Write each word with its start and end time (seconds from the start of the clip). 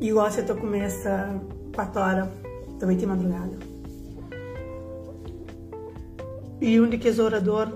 E 0.00 0.12
o 0.12 0.18
ócio 0.18 0.44
começa 0.56 1.40
4 1.74 2.00
horas 2.00 2.28
da 2.78 2.86
noite 2.86 3.04
madrugada. 3.04 3.58
E 6.60 6.80
um 6.80 6.88
dos 6.88 7.18
oradores 7.18 7.74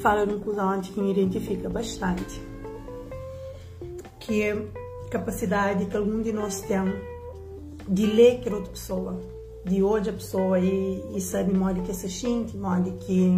fala 0.00 0.24
num 0.24 0.40
coisa 0.40 0.80
que 0.82 1.00
me 1.00 1.12
identifica 1.12 1.68
bastante, 1.68 2.40
que 4.20 4.42
é 4.42 4.52
a 4.52 5.08
capacidade 5.10 5.86
que 5.86 5.96
algum 5.96 6.22
de 6.22 6.32
nós 6.32 6.60
tem 6.62 6.80
de 7.88 8.06
ler 8.06 8.40
que 8.40 8.48
outra 8.48 8.70
pessoa, 8.70 9.20
de 9.64 9.82
hoje 9.82 10.10
a 10.10 10.12
pessoa 10.12 10.58
e, 10.58 11.04
e 11.14 11.20
sabe 11.20 11.52
modo 11.52 11.82
que 11.82 11.94
se 11.94 12.08
sente, 12.08 12.56
modo 12.56 12.92
que 12.92 13.30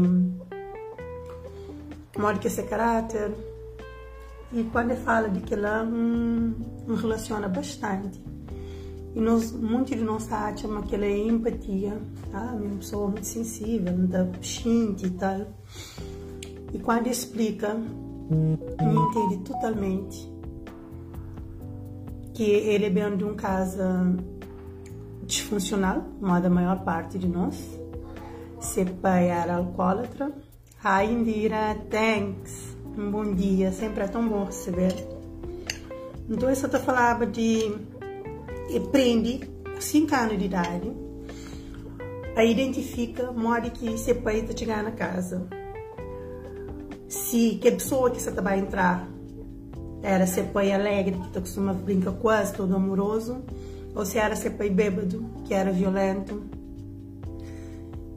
modo 2.17 2.39
que 2.39 2.48
se 2.48 2.62
caráter. 2.62 3.33
E 4.52 4.62
quando 4.64 4.94
fala 4.96 5.28
de 5.28 5.40
que 5.40 5.54
ela 5.54 5.82
hum, 5.82 6.54
relaciona 7.00 7.48
bastante. 7.48 8.24
E 9.14 9.20
nós, 9.20 9.50
muitos 9.50 9.96
de 9.96 10.04
nós 10.04 10.30
acham 10.30 10.82
que 10.82 10.95
ela 10.95 11.06
é 11.06 11.18
empatia, 11.18 11.98
ah, 12.32 12.54
uma 12.54 12.77
pessoa 12.77 13.09
muito 13.09 13.27
sensível, 13.27 13.92
muito 13.96 14.14
sente 14.45 15.06
e 15.06 15.10
tal. 15.10 15.46
E 16.73 16.78
quando 16.78 17.06
explica, 17.06 17.74
me 17.74 18.59
entende 18.95 19.38
totalmente 19.45 20.30
que 22.34 22.42
ele 22.42 22.84
é 22.84 22.90
bem 22.90 23.16
de 23.16 23.24
um 23.24 23.34
caso 23.34 23.82
disfuncional, 25.24 26.04
uma 26.20 26.38
da 26.38 26.51
maior 26.51 26.84
parte 26.84 27.18
de 27.18 27.26
nós. 27.26 27.56
Seu 28.60 28.84
pai 28.87 29.28
era 29.30 29.56
alcoólatra. 29.56 30.30
Hi 30.84 31.10
Indira, 31.10 31.74
thanks. 31.90 32.76
Um 32.98 33.10
bom 33.10 33.34
dia, 33.34 33.70
sempre 33.73 34.05
é 34.05 34.06
tão 34.09 34.27
bom 34.27 34.45
receber. 34.45 34.95
Então, 36.30 36.48
eu 36.48 36.56
só 36.56 36.66
falava 36.70 37.27
de 37.27 37.77
aprende 38.74 39.46
com 39.62 39.78
5 39.78 40.15
anos 40.15 40.38
de 40.38 40.46
idade 40.46 40.90
a 42.34 42.43
identifica 42.43 43.30
modo 43.32 43.71
que 43.71 43.98
seu 43.98 44.15
pai 44.23 44.38
está 44.38 44.56
chegando 44.56 44.84
na 44.84 44.93
casa. 44.93 45.46
Se 47.06 47.59
que 47.60 47.71
pessoa 47.71 48.10
que 48.10 48.21
você 48.21 48.30
vai 48.30 48.60
entrar 48.60 49.06
era 50.02 50.26
seu 50.26 50.45
pai 50.45 50.73
alegre, 50.73 51.18
que 51.32 51.40
costuma 51.40 51.74
brincar 51.74 52.12
quase 52.12 52.54
todo 52.54 52.74
amoroso, 52.74 53.43
ou 53.95 54.06
se 54.06 54.16
era 54.16 54.34
seu 54.37 54.52
pai 54.52 54.71
bêbado, 54.71 55.23
que 55.45 55.52
era 55.52 55.71
violento 55.71 56.45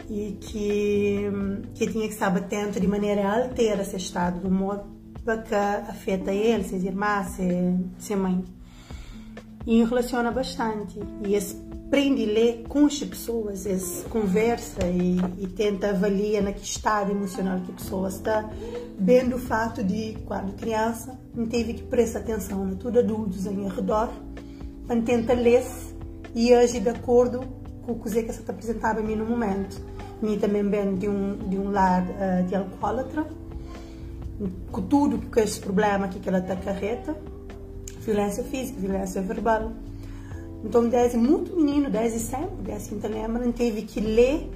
e 0.09 0.37
que, 0.41 1.29
que 1.75 1.87
tinha 1.87 2.07
que 2.07 2.13
estar 2.13 2.35
atento 2.35 2.79
de 2.79 2.87
maneira 2.87 3.27
a 3.27 3.43
alterar 3.43 3.81
esse 3.81 3.95
estado 3.95 4.39
do 4.39 4.47
humor 4.47 4.83
que 5.47 5.55
afeta 5.55 6.31
ele, 6.31 6.63
seus 6.63 6.83
irmãos, 6.83 7.37
sua 7.99 8.17
mãe. 8.17 8.43
E 9.67 9.83
relaciona 9.83 10.31
bastante. 10.31 10.99
E 11.23 11.35
esse 11.35 11.55
aprende 11.89 12.23
a 12.23 12.27
ler 12.27 12.65
com 12.67 12.85
as 12.85 12.99
pessoas, 12.99 13.65
esse 13.65 14.05
conversa 14.05 14.85
e, 14.87 15.17
e 15.39 15.47
tenta 15.47 15.89
avaliar 15.89 16.43
na 16.43 16.53
que 16.53 16.63
estado 16.63 17.11
emocional 17.11 17.59
que 17.61 17.71
a 17.71 17.75
pessoa 17.75 18.07
está, 18.09 18.47
vendo 18.99 19.35
o 19.35 19.39
fato 19.39 19.83
de, 19.83 20.15
quando 20.25 20.55
criança, 20.55 21.19
não 21.33 21.47
teve 21.47 21.73
que 21.73 21.83
prestar 21.83 22.19
atenção 22.19 22.63
na 22.63 22.75
tudo 22.75 22.99
adultos 22.99 23.47
ao 23.47 23.53
redor, 23.53 24.09
para 24.85 25.01
tentar 25.01 25.33
ler 25.33 25.65
e 26.35 26.53
agir 26.53 26.79
de 26.81 26.89
acordo 26.89 27.41
com 27.83 27.93
o 27.93 27.99
que 27.99 28.07
você 28.07 28.19
está 28.19 28.53
apresentando 28.53 28.99
a 28.99 29.01
mim 29.01 29.15
no 29.15 29.25
momento. 29.25 29.81
Mim 30.21 30.37
também 30.37 30.67
vem 30.69 30.95
de 30.95 31.07
um, 31.07 31.37
de 31.37 31.57
um 31.57 31.71
lar 31.71 32.03
uh, 32.03 32.45
de 32.47 32.55
alcoólatra, 32.55 33.25
com 34.71 34.81
tudo 34.81 35.17
que 35.17 35.39
esse 35.39 35.59
problema 35.59 36.07
que 36.07 36.27
ela 36.27 36.39
está 36.39 36.55
carreta, 36.55 37.15
violência 38.01 38.43
física, 38.43 38.79
violência 38.79 39.21
verbal. 39.21 39.71
Então, 40.63 40.89
desde 40.89 41.17
muito 41.17 41.55
menino, 41.55 41.89
desde 41.89 42.19
sempre, 42.19 42.63
desde 42.63 42.93
então 42.93 43.09
lembra, 43.09 43.49
teve 43.53 43.83
que 43.83 44.01
ler 44.01 44.49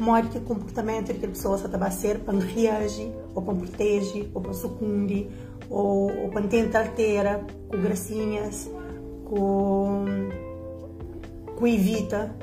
modo 0.00 0.28
que 0.28 0.40
comportamento 0.40 1.12
que 1.12 1.26
a 1.26 1.28
pessoa 1.28 1.56
estava 1.56 1.86
a 1.86 1.90
ser 1.90 2.20
para 2.20 2.38
reagir, 2.38 3.10
ou 3.34 3.42
para 3.42 3.54
proteger, 3.54 4.30
ou 4.32 4.40
para 4.40 4.52
sucundir, 4.52 5.28
ou, 5.68 6.10
ou 6.22 6.28
para 6.30 6.46
tentar 6.46 6.80
alterar 6.80 7.44
com 7.68 7.80
gracinhas, 7.80 8.70
com, 9.24 10.04
com 11.56 11.66
evita, 11.66 12.34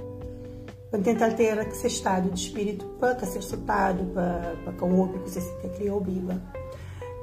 para 0.90 1.00
tentar 1.02 1.26
alterar 1.26 1.68
esse 1.68 1.88
estado 1.88 2.30
de 2.30 2.40
espírito 2.40 2.86
para 3.00 3.20
ser 3.26 3.42
soltado, 3.42 4.06
para, 4.14 4.56
para 4.64 4.74
que 4.74 4.84
o 4.84 4.98
outro 4.98 5.20
que 5.20 5.30
você 5.30 5.42
criou 5.76 6.02
viva. 6.02 6.42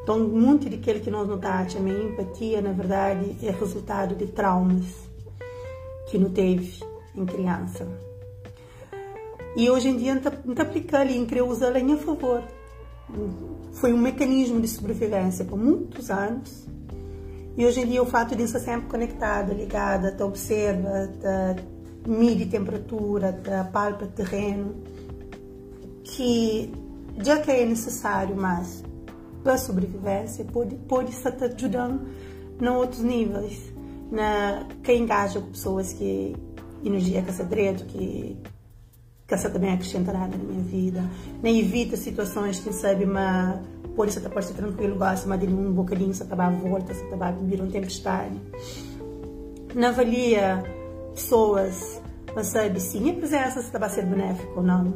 Então, 0.02 0.18
muito 0.18 0.68
daquilo 0.68 1.00
que 1.00 1.10
nós 1.10 1.28
notamos, 1.28 1.76
a 1.76 1.80
minha 1.80 2.02
empatia, 2.02 2.60
na 2.60 2.72
verdade, 2.72 3.36
é 3.42 3.50
resultado 3.50 4.16
de 4.16 4.26
traumas 4.26 4.84
que 6.10 6.18
não 6.18 6.30
teve 6.30 6.82
em 7.14 7.24
criança. 7.24 7.86
E 9.54 9.70
hoje 9.70 9.88
em 9.88 9.96
dia, 9.96 10.14
não 10.14 10.52
está 10.52 10.62
aplicando 10.62 11.10
e 11.10 11.24
querer 11.26 11.42
usá-la 11.42 11.78
em 11.78 11.96
favor. 11.96 12.42
Foi 13.74 13.92
um 13.92 13.98
mecanismo 13.98 14.60
de 14.60 14.66
sobrevivência 14.66 15.44
por 15.44 15.58
muitos 15.58 16.10
anos. 16.10 16.66
E 17.56 17.64
hoje 17.64 17.80
em 17.80 17.86
dia, 17.86 18.02
o 18.02 18.06
fato 18.06 18.34
de 18.34 18.42
estar 18.42 18.58
sempre 18.58 18.88
conectada, 18.88 19.52
ligada, 19.52 20.10
te 20.10 20.22
observa, 20.22 21.08
te 21.20 21.62
mide 22.06 22.46
temperatura, 22.46 23.32
te 23.32 23.50
palpa 23.72 24.06
terreno, 24.06 24.74
que 26.04 26.72
já 27.22 27.40
que 27.40 27.50
é 27.50 27.66
necessário, 27.66 28.36
mas 28.36 28.82
para 29.42 29.58
sobrevivência 29.58 30.44
pode, 30.44 30.74
pode 30.76 31.10
estar 31.10 31.32
te 31.32 31.44
ajudando 31.44 32.06
em 32.60 32.68
outros 32.68 33.02
níveis, 33.02 33.72
na, 34.10 34.66
que 34.82 34.94
engaja 34.94 35.40
com 35.40 35.50
pessoas 35.50 35.92
que 35.92 36.36
energia 36.84 37.22
que 37.22 37.44
direito, 37.44 37.84
que 37.86 38.36
que 39.26 39.34
essa 39.34 39.48
também 39.48 39.72
acrescenta 39.72 40.12
nada 40.12 40.36
na 40.36 40.44
minha 40.44 40.62
vida, 40.62 41.02
nem 41.42 41.58
evita 41.58 41.96
situações 41.96 42.60
que 42.60 42.70
sabe, 42.70 43.06
mas 43.06 43.60
pode 43.96 44.10
estar 44.10 44.28
pode 44.28 44.44
ser 44.44 44.52
tranquilo, 44.52 44.96
gosta, 44.96 45.26
mas 45.26 45.40
de 45.40 45.46
um 45.46 45.72
bocadinho, 45.72 46.12
se 46.12 46.22
acabar 46.22 46.48
a 46.48 46.50
volta, 46.50 46.92
se 46.92 47.02
acabar 47.04 47.28
a 47.28 47.32
vir 47.32 47.60
uma 47.62 47.70
tempestade. 47.70 48.38
Não 49.74 49.88
avalia 49.88 50.62
pessoas, 51.14 52.00
sabe 52.42 52.80
sim 52.80 53.10
a 53.10 53.14
presença 53.14 53.62
se 53.62 53.78
vai 53.78 53.90
ser 53.90 54.06
benéfica 54.06 54.52
ou 54.56 54.62
não. 54.62 54.94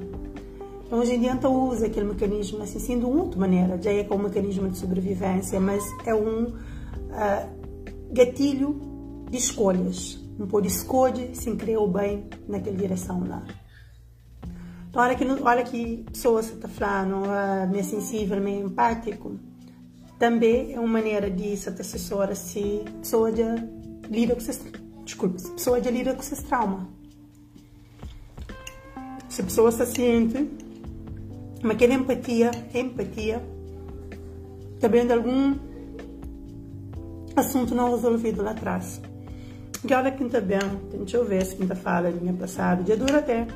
Então, 0.86 1.00
hoje 1.00 1.14
em 1.14 1.20
dia, 1.20 1.32
então, 1.32 1.68
usa 1.68 1.86
aquele 1.86 2.06
mecanismo 2.06 2.62
assim, 2.62 2.78
sendo 2.78 3.08
uma 3.08 3.24
outra 3.24 3.40
maneira, 3.40 3.80
já 3.82 3.92
é 3.92 4.04
com 4.04 4.14
um 4.14 4.22
mecanismo 4.22 4.68
de 4.68 4.78
sobrevivência, 4.78 5.58
mas 5.58 5.84
é 6.04 6.14
um 6.14 6.44
uh, 6.44 8.12
gatilho 8.12 8.80
de 9.28 9.36
escolhas. 9.36 10.18
Não 10.38 10.46
pode 10.46 10.68
escolher 10.68 11.34
se 11.34 11.50
criou 11.56 11.88
bem 11.88 12.28
naquela 12.46 12.76
direção 12.76 13.26
lá. 13.26 13.42
Então, 14.88 15.02
olha 15.02 15.14
que, 15.16 15.24
olha 15.24 15.64
que 15.64 16.04
pessoas 16.12 16.50
está 16.50 16.68
falando, 16.68 17.24
uh, 17.24 17.68
meio 17.68 17.84
sensível, 17.84 18.40
meio 18.40 18.66
empático, 18.66 19.40
também 20.20 20.72
é 20.72 20.78
uma 20.78 20.88
maneira 20.88 21.28
de 21.28 21.52
essa 21.52 21.70
assessora 21.70 22.34
se 22.34 22.82
a 22.86 23.00
pessoa 23.00 23.34
já 23.34 23.56
lida 24.08 24.34
com 24.34 24.40
esses, 24.40 24.62
desculpa, 25.06 25.38
se 25.38 25.48
a 25.48 25.54
pessoa 25.54 25.82
já 25.82 25.90
lida 25.90 26.12
com 26.12 26.20
esses 26.20 26.42
traumas. 26.42 26.82
Se 29.30 29.40
a 29.40 29.44
pessoa 29.44 29.72
se 29.72 29.86
sente 29.86 30.66
mas 31.62 31.76
aquela 31.76 31.94
empatia, 31.94 32.50
empatia, 32.74 33.42
também 34.78 35.06
de 35.06 35.12
algum 35.12 35.56
assunto 37.34 37.74
não 37.74 37.90
resolvido 37.90 38.42
lá 38.42 38.50
atrás. 38.52 39.00
E 39.88 39.92
olha 39.92 40.10
quem 40.12 40.26
está 40.26 40.40
bem, 40.40 40.58
deixa 40.92 41.16
eu 41.16 41.24
ver 41.24 41.44
se 41.44 41.60
está 41.60 41.74
fala 41.74 42.12
de 42.12 42.20
minha 42.20 42.34
passada, 42.34 42.82
de 42.82 42.94
dura 42.96 43.18
até, 43.18 43.46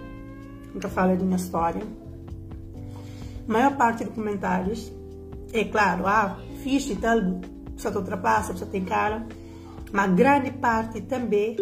está 0.74 0.88
fala 0.88 1.16
de 1.16 1.24
minha 1.24 1.36
história. 1.36 1.82
A 3.48 3.52
maior 3.52 3.76
parte 3.76 4.04
dos 4.04 4.14
comentários 4.14 4.90
é 5.52 5.64
claro, 5.64 6.06
ah, 6.06 6.38
fixe 6.62 6.92
e 6.92 6.96
tal, 6.96 7.18
só 7.76 7.90
te 7.90 7.96
ultrapassa, 7.96 8.56
só 8.56 8.64
tem 8.66 8.84
cara, 8.84 9.26
mas 9.92 10.14
grande 10.14 10.50
parte 10.52 11.00
também 11.02 11.56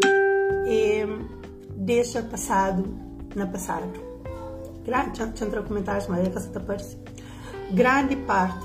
é, 0.66 1.06
deixa 1.76 2.22
passado 2.22 2.84
na 3.34 3.46
passado 3.46 4.08
grande, 4.88 5.20
comentários, 5.64 6.06
mas 6.08 6.26
é 6.26 6.30
que 6.30 6.56
aparece. 6.56 6.96
Grande 7.70 8.16
parte 8.16 8.64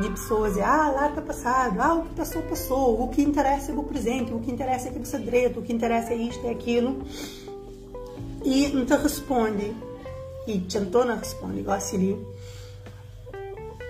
de 0.00 0.08
pessoas 0.10 0.56
é, 0.56 0.62
ah, 0.62 1.08
está 1.08 1.20
passado, 1.20 1.80
ah, 1.80 1.94
o 1.94 2.02
que 2.04 2.14
passou, 2.14 2.42
passou, 2.42 3.02
o 3.02 3.08
que 3.08 3.20
interessa 3.20 3.72
é 3.72 3.74
o 3.74 3.82
presente, 3.82 4.32
o 4.32 4.40
que 4.40 4.50
interessa 4.50 4.86
é 4.86 4.90
aquele 4.90 5.04
segredo, 5.04 5.60
o 5.60 5.62
que 5.62 5.72
interessa 5.72 6.14
é 6.14 6.16
isto, 6.16 6.46
é 6.46 6.50
aquilo. 6.50 7.02
E 8.44 8.68
não 8.68 8.86
te 8.86 8.94
responde, 8.94 9.76
e 10.46 10.64
Chantona 10.68 11.16
responde, 11.16 11.60
igual 11.60 11.76
assim, 11.76 12.24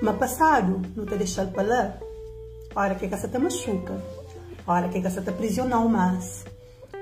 mas 0.02 0.16
passado 0.16 0.80
não 0.96 1.04
te 1.04 1.16
deixa 1.16 1.46
para 1.46 1.62
lá, 1.62 1.98
hora 2.74 2.94
que 2.96 3.06
essa 3.06 3.28
te 3.28 3.38
machuca, 3.38 4.02
hora 4.72 4.88
que 4.88 4.98
essa 4.98 5.22
te 5.22 5.30
aprisionou 5.30 5.88
mais, 5.88 6.44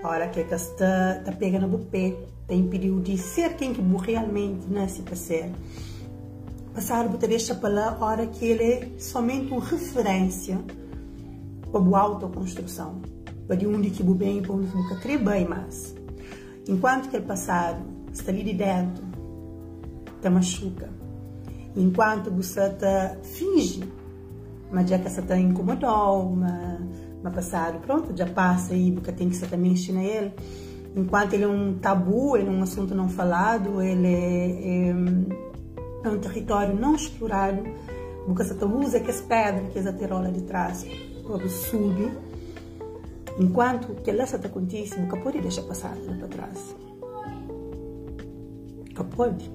hora 0.02 0.28
que 0.28 0.40
essa 0.40 0.72
te, 0.74 1.24
te 1.30 1.36
pega 1.36 1.58
no 1.58 1.68
bupê, 1.68 2.16
tem 2.46 2.68
período 2.68 3.02
de 3.02 3.18
ser 3.18 3.56
quem 3.56 3.74
que 3.74 3.82
realmente 3.82 4.66
nasce 4.68 5.02
para 5.02 5.16
ser. 5.16 5.50
Passar 6.72 7.08
por 7.08 7.18
para 7.18 7.68
lá 7.68 7.98
hora 8.00 8.26
que 8.26 8.44
ele 8.44 8.62
é 8.62 8.88
somente 8.98 9.50
uma 9.50 9.64
referência 9.64 10.58
para 11.70 11.80
boa 11.80 12.00
autoconstrução, 12.00 13.00
para 13.46 13.56
de 13.56 13.66
onde 13.66 13.90
que 13.90 14.02
bem, 14.02 14.42
para 14.42 14.52
onde 14.52 14.68
que 14.70 15.00
querer 15.00 15.18
bem 15.18 15.48
mais. 15.48 15.94
Enquanto 16.68 17.08
que 17.08 17.16
o 17.16 17.22
passado 17.22 17.82
está 18.12 18.30
ali 18.30 18.44
de 18.44 18.52
dentro, 18.54 19.04
te 20.20 20.28
machuca. 20.28 20.88
Enquanto 21.74 22.30
você 22.30 22.70
te 22.70 23.26
finge, 23.26 23.82
mas 24.70 24.88
já 24.88 24.98
que 24.98 25.08
você 25.08 25.22
te 25.22 25.34
incomodou, 25.34 26.36
mas, 26.36 27.05
mas 27.22 27.34
passado, 27.34 27.80
pronto, 27.80 28.16
já 28.16 28.26
passa 28.26 28.74
aí, 28.74 28.92
porque 28.92 29.12
tem 29.12 29.28
que 29.28 29.36
você 29.36 29.46
também 29.46 29.72
ensinar 29.72 30.04
ele. 30.04 30.32
Enquanto 30.94 31.34
ele 31.34 31.44
é 31.44 31.48
um 31.48 31.74
tabu, 31.74 32.36
ele 32.36 32.48
é 32.48 32.50
um 32.50 32.62
assunto 32.62 32.94
não 32.94 33.08
falado, 33.08 33.82
ele 33.82 34.06
é, 34.06 34.50
é, 34.50 34.94
é 36.04 36.08
um 36.08 36.18
território 36.18 36.74
não 36.74 36.94
explorado, 36.94 37.62
porque 38.24 38.44
você 38.44 38.64
usa 38.64 39.00
que 39.00 39.10
as 39.10 39.20
pedras, 39.20 39.72
que 39.72 39.78
as 39.78 39.86
aterola 39.86 40.30
de 40.30 40.42
trás, 40.42 40.86
para 41.26 41.48
subir, 41.48 42.12
enquanto 43.38 43.94
que 44.02 44.10
lá 44.12 44.24
está 44.24 44.38
acontece, 44.38 44.98
nunca 44.98 45.16
pode 45.18 45.40
deixar 45.40 45.62
passar 45.62 45.94
para 45.96 46.28
trás. 46.28 46.76
Nunca 48.88 49.04
pode. 49.04 49.50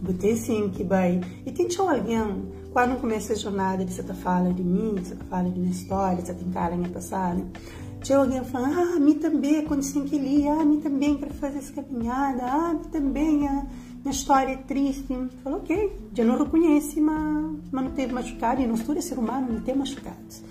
Botei 0.00 0.36
sim 0.36 0.70
que 0.70 0.84
vai. 0.84 1.20
E 1.44 1.52
tem 1.52 1.68
alguém, 1.78 2.46
quando 2.74 3.00
começa 3.00 3.32
a 3.32 3.36
jornada 3.36 3.84
de 3.84 3.92
você 3.92 4.02
fala 4.02 4.52
de 4.52 4.64
mim, 4.64 4.96
você 4.96 5.14
fala 5.30 5.48
de 5.48 5.60
minha 5.60 5.70
história, 5.70 6.20
você 6.20 6.34
tem 6.34 6.50
cara 6.50 6.76
minha 6.76 6.90
passada, 6.90 7.40
tinha 8.02 8.18
alguém 8.18 8.42
falando, 8.42 8.96
ah, 8.96 8.98
mim 8.98 9.14
também 9.14 9.60
aconteceu 9.60 10.02
aquele, 10.02 10.48
ah, 10.48 10.60
a 10.60 10.64
mim 10.64 10.80
também 10.80 11.16
quero 11.16 11.32
fazer 11.34 11.58
essa 11.58 11.72
caminhada, 11.72 12.42
ah, 12.44 12.74
mim 12.74 12.90
também, 12.90 13.46
a 13.46 13.64
minha 14.02 14.10
história 14.10 14.54
é 14.54 14.56
triste. 14.56 15.06
Falou, 15.44 15.60
ok, 15.60 15.96
já 16.12 16.24
não 16.24 16.36
reconhece, 16.36 17.00
mas, 17.00 17.60
mas 17.70 17.84
não 17.84 17.92
teve 17.92 18.12
machucado, 18.12 18.60
e 18.60 18.66
não 18.66 18.74
estuda 18.74 19.00
ser 19.00 19.20
humano, 19.20 19.52
não 19.52 19.60
tem 19.60 19.76
machucados. 19.76 20.42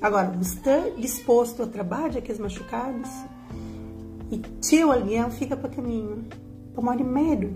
Agora, 0.00 0.38
está 0.40 0.90
disposto 0.96 1.64
a 1.64 1.66
trabalhar 1.66 2.18
aqueles 2.18 2.38
machucados? 2.38 3.10
E 4.30 4.40
se 4.60 4.80
alguém 4.80 5.28
fica 5.32 5.56
para 5.56 5.70
caminho, 5.70 6.24
para 6.72 6.84
morrer 6.84 6.98
de 6.98 7.04
medo. 7.04 7.50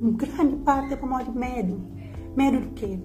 Uma 0.00 0.12
grande 0.12 0.56
parte 0.64 0.94
é 0.94 0.96
para 0.96 1.06
morrer 1.06 1.24
de 1.24 1.38
medo. 1.38 2.01
Medo 2.36 2.60
do 2.60 2.68
quê? 2.70 2.98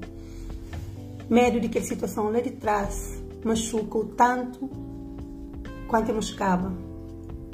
Medo 1.30 1.60
de 1.60 1.68
que 1.68 1.80
a 1.80 1.84
situação 1.84 2.32
lá 2.32 2.40
de 2.40 2.52
trás 2.52 3.22
machuca 3.44 3.98
o 3.98 4.06
tanto 4.06 4.70
quanto 5.88 6.14
machucava 6.14 6.72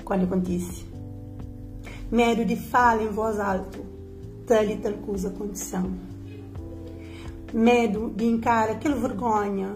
quando 0.03 0.25
acontece. 0.25 0.85
Medo 2.11 2.45
de 2.45 2.55
falar 2.55 3.01
em 3.01 3.07
voz 3.07 3.39
alta, 3.39 3.79
tal 4.45 4.63
e 4.65 4.77
tal 4.77 4.93
coisa 4.93 5.31
condição. 5.31 5.91
Medo 7.51 8.13
de 8.15 8.25
encarar 8.25 8.73
aquela 8.73 8.95
vergonha, 8.95 9.75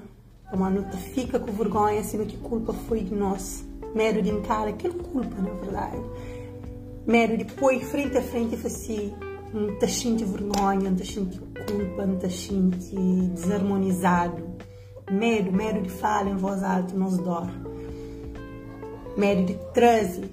uma 0.54 0.70
nota 0.70 0.98
fica 0.98 1.40
com 1.40 1.52
vergonha, 1.52 2.04
sendo 2.04 2.28
que 2.28 2.38
culpa 2.38 2.74
foi 2.74 3.00
de 3.00 3.16
nós. 3.16 3.66
Medo 3.96 4.22
de 4.22 4.30
encarar 4.30 4.68
aquela 4.68 4.94
culpa, 4.94 5.36
na 5.42 5.50
verdade. 5.50 5.98
Medo 7.08 7.38
de 7.38 7.46
pôr 7.46 7.80
frente 7.80 8.18
a 8.18 8.22
frente 8.22 8.54
e 8.54 8.58
fazer 8.58 9.14
não 9.54 9.80
te 9.80 9.88
sente 9.88 10.24
vergonha, 10.24 10.90
não 10.90 10.96
te 10.96 11.12
sente 11.12 11.40
culpa, 11.68 12.06
não 12.06 12.18
te 12.18 12.30
sente 12.30 12.96
desarmonizado. 12.96 14.58
Medo, 15.12 15.52
medo 15.52 15.82
de 15.82 15.90
falar 15.90 16.28
em 16.28 16.36
voz 16.36 16.64
alta 16.64 16.96
nos 16.96 17.18
dor. 17.18 17.48
Medo 19.18 19.46
de 19.46 19.54
trazer 19.74 20.30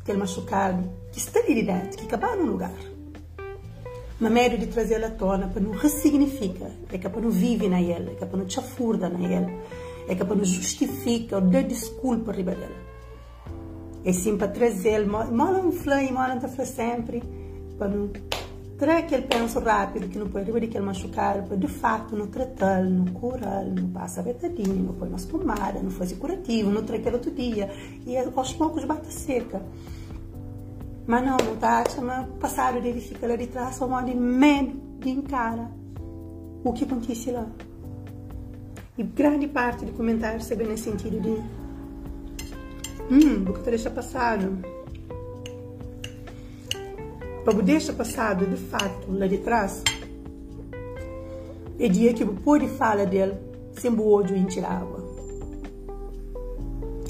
aquele 0.00 0.18
machucado 0.18 0.90
que 1.10 1.18
está 1.18 1.40
ali 1.40 1.64
dentro, 1.64 1.98
que 1.98 2.04
acabou 2.04 2.36
no 2.36 2.52
lugar. 2.52 2.74
Mas 4.20 4.32
medo 4.32 4.58
de 4.58 4.66
trazer 4.66 5.02
à 5.04 5.10
tona 5.10 5.48
para 5.48 5.60
não 5.60 5.72
ressignifica, 5.72 6.70
é 6.92 6.98
que 6.98 7.08
para 7.08 7.20
não 7.20 7.30
vive 7.30 7.68
na 7.68 7.80
ela, 7.80 8.10
é 8.10 8.14
que 8.14 8.24
para 8.24 8.38
não 8.38 8.48
chafurda 8.48 9.08
na 9.08 9.26
ela, 9.26 9.50
é 10.08 10.14
que 10.14 10.24
para 10.24 10.36
não 10.36 10.44
justifica 10.44 11.36
ou 11.36 11.42
dá 11.42 11.62
desculpa 11.62 12.32
riba 12.32 12.54
dela. 12.54 12.84
É 14.04 14.12
sim 14.12 14.36
para 14.36 14.48
trazer, 14.48 15.06
não 15.06 15.72
flui, 15.72 16.10
mal 16.10 16.28
não 16.28 16.36
está 16.36 16.64
sempre, 16.64 17.22
para 17.78 17.88
não 17.88 18.10
trazer 18.78 18.98
aquele 18.98 19.22
penso 19.22 19.60
rápido 19.60 20.08
que 20.08 20.18
não 20.18 20.28
pode 20.28 20.50
riba 20.50 20.58
aquele 20.58 20.84
machucar, 20.84 21.42
para 21.44 21.56
de 21.56 21.68
fato 21.68 22.16
não 22.16 22.26
tratar, 22.26 22.82
não 22.84 23.06
curar, 23.06 23.64
não 23.64 23.88
passa 23.88 24.22
betadinha, 24.22 24.74
não 24.74 24.94
põe 24.94 25.08
mais 25.08 25.24
pomada, 25.24 25.80
não 25.80 25.90
faz 25.90 26.12
curativo, 26.12 26.70
não 26.70 26.82
traz 26.82 27.00
aquele 27.00 27.16
outro 27.16 27.30
dia, 27.30 27.70
e 28.06 28.16
aos 28.16 28.52
poucos 28.52 28.84
bate 28.84 29.12
seca. 29.12 29.62
Mas 31.06 31.24
não, 31.24 31.36
não 31.36 31.54
está 31.54 31.84
chama 31.88 32.28
passado 32.40 32.80
dele 32.80 33.00
fica 33.00 33.26
lá 33.26 33.36
de 33.36 33.46
trás, 33.46 33.76
só 33.76 34.00
de 34.02 34.14
medo 34.14 34.80
de 35.00 35.10
encara 35.10 35.70
o 36.64 36.72
que 36.72 36.84
acontece 36.84 37.30
lá. 37.30 37.46
E 38.96 39.02
grande 39.02 39.46
parte 39.48 39.84
de 39.84 39.92
comentários 39.92 40.44
se 40.44 40.56
nesse 40.56 40.84
sentido 40.84 41.20
de 41.20 41.30
hum, 43.12 43.44
o 43.48 43.52
que 43.52 43.70
deixa 43.70 43.90
passado. 43.90 44.73
Para 47.44 47.52
deixa 47.60 47.92
passado, 47.92 48.46
de 48.46 48.56
fato, 48.56 49.12
lá 49.12 49.26
de 49.26 49.36
trás, 49.36 49.82
é 51.78 51.88
dia 51.88 52.14
que 52.14 52.24
pode 52.24 52.66
falar 52.68 53.04
dele 53.04 53.34
sem 53.74 53.90
o 53.90 54.10
ódio 54.10 54.34
em 54.34 54.46
tirar 54.46 54.80
água. 54.80 55.04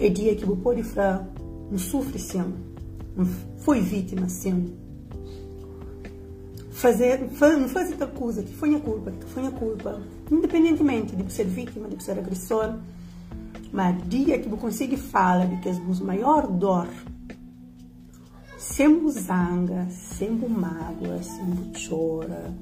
É 0.01 0.09
dia 0.09 0.35
que 0.35 0.45
pode 0.57 0.83
falar, 0.83 1.29
não 1.71 1.79
sofre 1.79 2.19
sem 2.19 2.43
foi 3.59 3.81
vítima, 3.81 4.29
sim. 4.29 4.75
Fazer, 6.73 7.21
não 7.21 7.69
fazer 7.69 7.95
tal 7.95 8.09
coisa 8.09 8.43
que 8.43 8.53
foi 8.53 8.75
a 8.75 8.81
culpa, 8.81 9.13
que 9.13 9.27
foi 9.27 9.47
a 9.47 9.51
culpa, 9.53 10.03
independentemente 10.33 11.15
de 11.15 11.33
ser 11.33 11.45
vítima, 11.45 11.89
de 11.89 12.03
ser 12.03 12.19
agressor, 12.19 12.75
mas 13.73 13.97
dia 14.09 14.39
que 14.39 14.49
você 14.49 14.61
consegue 14.61 14.97
falar 14.97 15.47
de 15.47 15.57
que 15.59 15.69
é 15.69 15.73
a 15.73 16.05
maior 16.05 16.49
dor, 16.49 16.89
sem 18.73 19.09
zanga, 19.11 19.87
sem 19.91 20.31
mágoa, 20.31 21.23
sem 21.23 21.73
chora, 21.89 22.53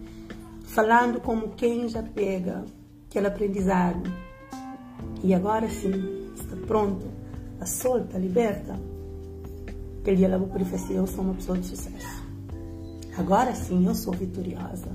falando 0.65 1.21
como 1.21 1.51
quem 1.51 1.89
já 1.89 2.03
pega 2.03 2.65
aquele 3.09 3.27
aprendizado 3.27 4.13
e 5.23 5.33
agora 5.33 5.69
sim 5.69 6.31
está 6.35 6.57
pronto, 6.67 7.07
a 7.61 7.67
solta, 7.67 8.19
liberta, 8.19 8.79
Aquele 10.03 10.17
dia 10.17 10.27
ela 10.27 10.45
profecia, 10.45 10.97
eu 10.97 11.07
sou 11.07 11.23
uma 11.23 11.35
pessoa 11.35 11.57
de 11.57 11.65
sucesso. 11.65 12.27
Agora 13.17 13.55
sim, 13.55 13.87
eu 13.87 13.95
sou 13.95 14.13
vitoriosa. 14.13 14.89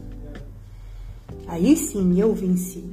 Aí 1.48 1.78
sim, 1.78 2.20
eu 2.20 2.36
venci. 2.36 2.84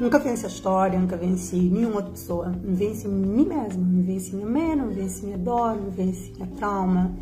Nunca 0.00 0.18
venci 0.18 0.44
a 0.44 0.48
história, 0.48 0.98
nunca 0.98 1.16
venci 1.16 1.56
nenhuma 1.56 1.96
outra 1.96 2.10
pessoa. 2.10 2.48
Não 2.48 2.74
venci 2.74 3.06
mim 3.06 3.46
mesma, 3.46 3.84
não 3.84 4.02
venci 4.02 4.34
minha 4.34 4.48
mãe, 4.48 4.76
não 4.76 4.88
venci 4.88 5.24
minha 5.24 5.38
dor, 5.38 5.76
não 5.76 5.90
venci 5.90 6.32
minha 6.32 6.48
trauma. 6.58 7.12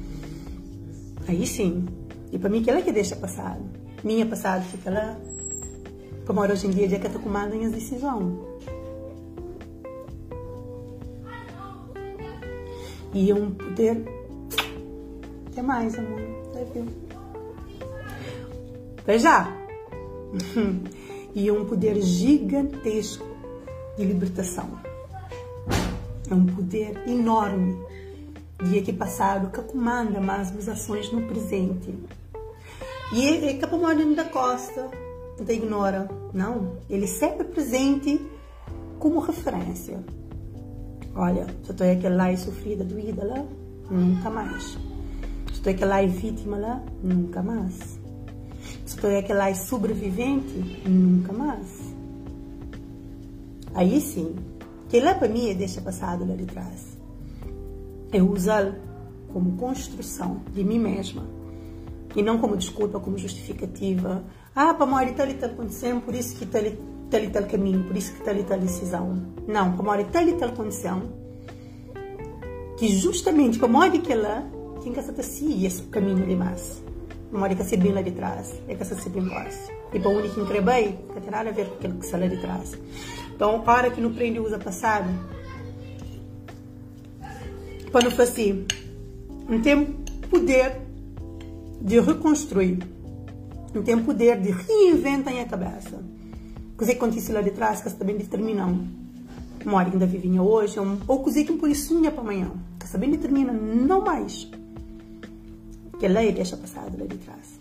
Aí 1.29 1.47
sim. 1.47 1.87
E 2.33 2.39
para 2.39 2.49
mim, 2.49 2.63
que 2.63 2.71
ela 2.71 2.81
que 2.81 2.93
deixa 2.93 3.17
passado. 3.17 3.63
Minha 4.03 4.25
passado 4.25 4.65
fica 4.65 4.91
lá. 4.91 5.17
Como 6.27 6.41
hoje 6.41 6.67
em 6.67 6.71
dia, 6.71 6.89
já 6.89 6.99
que 6.99 7.07
ela 7.07 7.19
comanda 7.19 7.55
as 7.57 7.73
decisões. 7.73 8.51
e 13.15 13.33
um 13.33 13.51
poder. 13.51 14.05
Até 15.51 15.63
mais, 15.63 15.99
amor. 15.99 16.21
Viu? 16.73 16.87
Veja! 19.07 19.49
e 21.35 21.51
um 21.51 21.65
poder 21.65 22.01
gigantesco 22.01 23.27
de 23.97 24.05
libertação. 24.05 24.69
É 26.31 26.35
um 26.35 26.47
poder 26.47 27.03
enorme 27.09 27.77
que 28.83 28.93
passado 28.93 29.51
que 29.51 29.61
comanda 29.63 30.21
as 30.59 30.69
ações 30.69 31.13
no 31.13 31.23
presente. 31.23 31.95
E 33.13 33.27
é, 33.27 33.51
é 33.51 34.15
da 34.15 34.25
Costa, 34.25 34.89
não 35.39 35.55
ignora, 35.55 36.09
não. 36.33 36.77
Ele 36.89 37.07
sempre 37.07 37.45
presente 37.45 38.21
como 38.99 39.19
referência. 39.21 39.99
Olha, 41.15 41.47
se 41.65 41.73
estou 41.73 41.91
aquela 41.91 42.17
lá 42.17 42.33
e 42.33 42.37
sofrida, 42.37 42.85
doída 42.85 43.25
lá, 43.25 43.45
nunca 43.91 44.31
mais. 44.31 44.79
Se 45.49 45.55
estou 45.55 45.73
aquela 45.73 45.97
lá 45.97 46.03
e 46.03 46.09
vítima 46.09 46.57
lá, 46.57 46.83
nunca 47.03 47.43
mais. 47.43 48.00
Estou 48.91 49.17
aquela 49.17 49.45
lá 49.45 49.51
e 49.53 49.55
sobrevivente, 49.55 50.83
nunca 50.85 51.33
mais. 51.33 51.95
Aí 53.73 54.01
sim, 54.01 54.35
que 54.89 54.99
lá 54.99 55.15
para 55.15 55.29
mim 55.29 55.55
deixa 55.55 55.81
passado 55.81 56.27
lá 56.29 56.35
de 56.35 56.45
trás. 56.45 56.99
Eu 58.13 58.29
usá-lo 58.29 58.75
como 59.33 59.57
construção 59.57 60.41
de 60.53 60.65
mim 60.65 60.81
mesma 60.81 61.25
e 62.17 62.23
não 62.23 62.39
como 62.39 62.57
desculpa, 62.57 62.99
como 62.99 63.17
justificativa. 63.17 64.25
Ah, 64.57 64.75
para 64.75 64.87
morrer 64.87 65.13
tal 65.13 65.29
e 65.29 65.35
tal 65.35 65.51
acontecendo, 65.51 66.03
por 66.03 66.15
isso 66.15 66.37
que 66.37 66.45
tal 66.45 66.63
e 66.63 66.77
tal 67.09 67.21
e 67.23 67.31
tal 67.31 67.45
caminho, 67.45 67.85
por 67.85 67.97
isso 67.97 68.13
que 68.13 68.25
tal 68.25 68.37
e 68.37 68.43
tal 68.43 68.59
decisão. 68.59 69.23
Não, 69.47 69.73
para 69.73 69.85
morar 69.85 70.05
tal 70.11 70.29
e 70.29 70.33
tal 70.33 70.51
condição, 70.51 71.05
que 72.77 72.89
justamente 72.89 73.57
para 73.57 73.69
morar 73.69 73.93
ela 74.11 74.51
tem 74.83 74.93
que 74.93 75.01
ser 75.01 75.19
assim 75.19 75.65
esse 75.65 75.83
caminho 75.83 76.27
demais. 76.27 76.83
Mora 76.83 76.90
que 77.57 77.65
se 77.65 77.77
bem 77.77 77.93
lá 77.93 78.03
de 78.03 78.11
trás, 78.11 78.55
é 78.69 78.75
que 78.75 78.85
se 78.85 79.09
bem 79.09 79.29
gosta. 79.29 79.73
E 79.93 79.99
para 80.01 80.11
o 80.11 80.17
único 80.17 80.47
que 80.47 80.61
bem, 80.61 80.99
que 81.15 81.21
tem 81.21 81.31
nada 81.31 81.51
a 81.51 81.53
ver 81.53 81.67
com 81.67 81.75
aquilo 81.75 81.99
que 81.99 82.17
lá 82.17 82.27
de 82.27 82.37
trás. 82.39 82.79
Então, 83.35 83.63
a 83.65 83.73
hora 83.73 83.91
que 83.91 84.01
não 84.01 84.13
prende 84.13 84.41
usa 84.41 84.59
passado, 84.59 85.09
para 87.93 88.05
não 88.05 88.11
fazer, 88.11 88.67
não 89.49 89.61
tem 89.61 89.85
poder 90.29 90.81
de 91.81 92.01
reconstruir, 92.01 92.79
não 93.73 93.83
tem 93.83 94.03
poder 94.03 94.41
de 94.41 94.51
reinventar 94.51 95.37
a 95.37 95.45
cabeça. 95.45 96.03
Coisa 96.77 96.93
que 96.93 96.99
acontece 96.99 97.33
lá 97.33 97.43
de 97.43 97.51
trás, 97.51 97.81
que 97.81 97.91
também 97.91 98.17
determinam 98.17 98.87
uma 99.65 99.77
hora 99.77 99.87
que 99.87 99.93
ainda 99.93 100.07
vivinha 100.07 100.43
hoje, 100.43 100.77
ou 101.07 101.23
coisa 101.23 101.45
que 101.45 101.53
por 101.53 101.69
isso 101.69 102.01
para 102.11 102.21
amanhã, 102.21 102.51
que 102.79 102.91
também 102.91 103.11
determina 103.11 103.53
não 103.53 104.03
mais 104.03 104.51
que 106.01 106.07
a 106.07 106.09
lei 106.09 106.33
deixa 106.33 106.57
passado 106.57 106.99
lá 106.99 107.07
de 107.07 107.19
trás. 107.19 107.61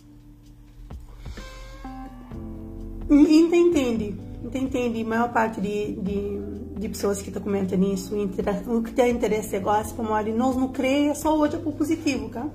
E 3.09 3.39
entende, 3.41 4.15
entende, 4.53 5.01
a 5.01 5.05
maior 5.05 5.33
parte 5.33 5.59
de, 5.59 5.93
de, 5.95 6.79
de 6.79 6.89
pessoas 6.89 7.21
que 7.21 7.27
estão 7.27 7.43
comentando 7.43 7.83
isso, 7.91 8.15
o 8.15 8.81
que 8.81 8.93
tem 8.93 9.11
interesse 9.11 9.57
é 9.57 9.59
como 9.91 10.11
olha, 10.11 10.33
nós 10.33 10.55
não 10.55 10.69
crê, 10.69 11.13
só 11.15 11.37
hoje 11.37 11.55
é 11.55 11.59
por 11.59 11.73
positivo, 11.73 12.29
tá? 12.29 12.47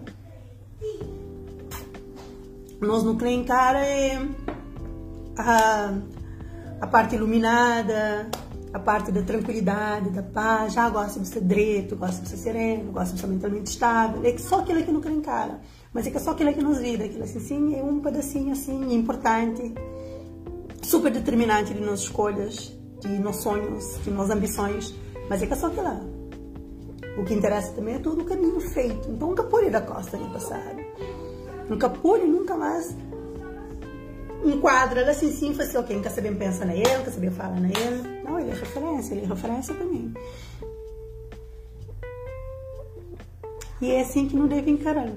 Nós 2.80 3.04
não 3.04 3.16
crê 3.16 3.30
cara 3.44 3.84
é 3.84 4.26
a, 5.36 5.98
a 6.80 6.86
parte 6.86 7.14
iluminada, 7.14 8.30
a 8.74 8.78
parte 8.80 9.12
da 9.12 9.22
tranquilidade, 9.22 10.10
da 10.10 10.22
paz, 10.22 10.72
já 10.72 10.90
gosta 10.90 11.20
de 11.20 11.28
ser 11.28 11.42
direito, 11.42 11.94
gosta 11.94 12.22
de 12.22 12.28
ser 12.28 12.36
sereno, 12.36 12.90
gosta 12.90 13.14
de 13.14 13.20
ser 13.20 13.28
mentalmente 13.28 13.70
estável, 13.70 14.20
é 14.24 14.36
só 14.36 14.58
aquilo 14.58 14.82
que 14.82 14.90
não 14.90 15.00
crê 15.00 15.12
em 15.12 15.20
cara. 15.20 15.60
Mas 15.92 16.08
é 16.08 16.10
que 16.10 16.16
é 16.16 16.20
só 16.20 16.32
aquilo 16.32 16.52
que 16.52 16.60
nos 16.60 16.78
vida, 16.78 17.04
aquilo 17.04 17.22
assim, 17.22 17.38
sim, 17.38 17.78
é 17.78 17.84
um 17.84 18.00
pedacinho 18.00 18.50
assim, 18.50 18.92
importante, 18.92 19.72
super 20.82 21.12
determinante 21.12 21.72
de 21.72 21.80
nossas 21.80 22.00
escolhas, 22.00 22.76
de 23.00 23.16
nossos 23.20 23.44
sonhos, 23.44 24.02
de 24.02 24.10
nossas 24.10 24.32
ambições, 24.32 24.92
mas 25.30 25.40
é 25.40 25.46
que 25.46 25.52
é 25.52 25.56
só 25.56 25.68
aquilo. 25.68 26.12
O 27.16 27.24
que 27.24 27.32
interessa 27.32 27.70
também 27.74 27.94
é 27.94 27.98
todo 28.00 28.22
o 28.22 28.24
caminho 28.24 28.58
feito. 28.60 29.08
Então 29.08 29.28
nunca 29.28 29.44
pule 29.44 29.70
da 29.70 29.80
costa 29.80 30.16
no 30.16 30.30
passado. 30.30 30.80
Nunca 31.68 31.88
pule, 31.88 32.26
nunca 32.26 32.56
mais 32.56 32.96
enquadra 34.44 35.10
assim 35.10 35.30
sim, 35.32 35.54
fala 35.54 35.68
assim, 35.68 35.78
ok, 35.78 35.96
nunca 35.96 36.10
saber 36.10 36.36
pensa 36.36 36.64
na 36.64 36.74
ele, 36.74 36.96
nunca 36.98 37.10
saber 37.10 37.30
falar 37.30 37.60
na 37.60 37.68
ele. 37.68 38.22
Não, 38.24 38.38
ele 38.38 38.50
é 38.50 38.54
referência, 38.54 39.14
ele 39.14 39.24
é 39.24 39.26
referência 39.26 39.74
para 39.74 39.86
mim. 39.86 40.14
E 43.80 43.90
é 43.90 44.00
assim 44.00 44.28
que 44.28 44.36
não 44.36 44.46
deve 44.46 44.70
encarar 44.70 45.10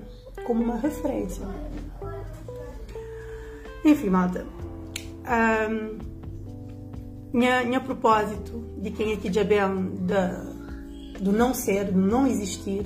como 0.46 0.64
uma 0.64 0.78
referência. 0.78 1.46
Enfim, 3.86 4.10
malta. 4.10 4.46
Um, 5.70 5.98
minha, 7.32 7.64
minha 7.64 7.80
propósito 7.80 8.64
de 8.78 8.92
quem 8.92 9.14
aqui 9.14 9.30
de 9.30 9.40
Abel, 9.40 9.70
da, 10.02 10.44
do 11.20 11.32
não 11.32 11.54
ser, 11.54 11.86
do 11.92 12.00
não 12.00 12.26
existir, 12.26 12.84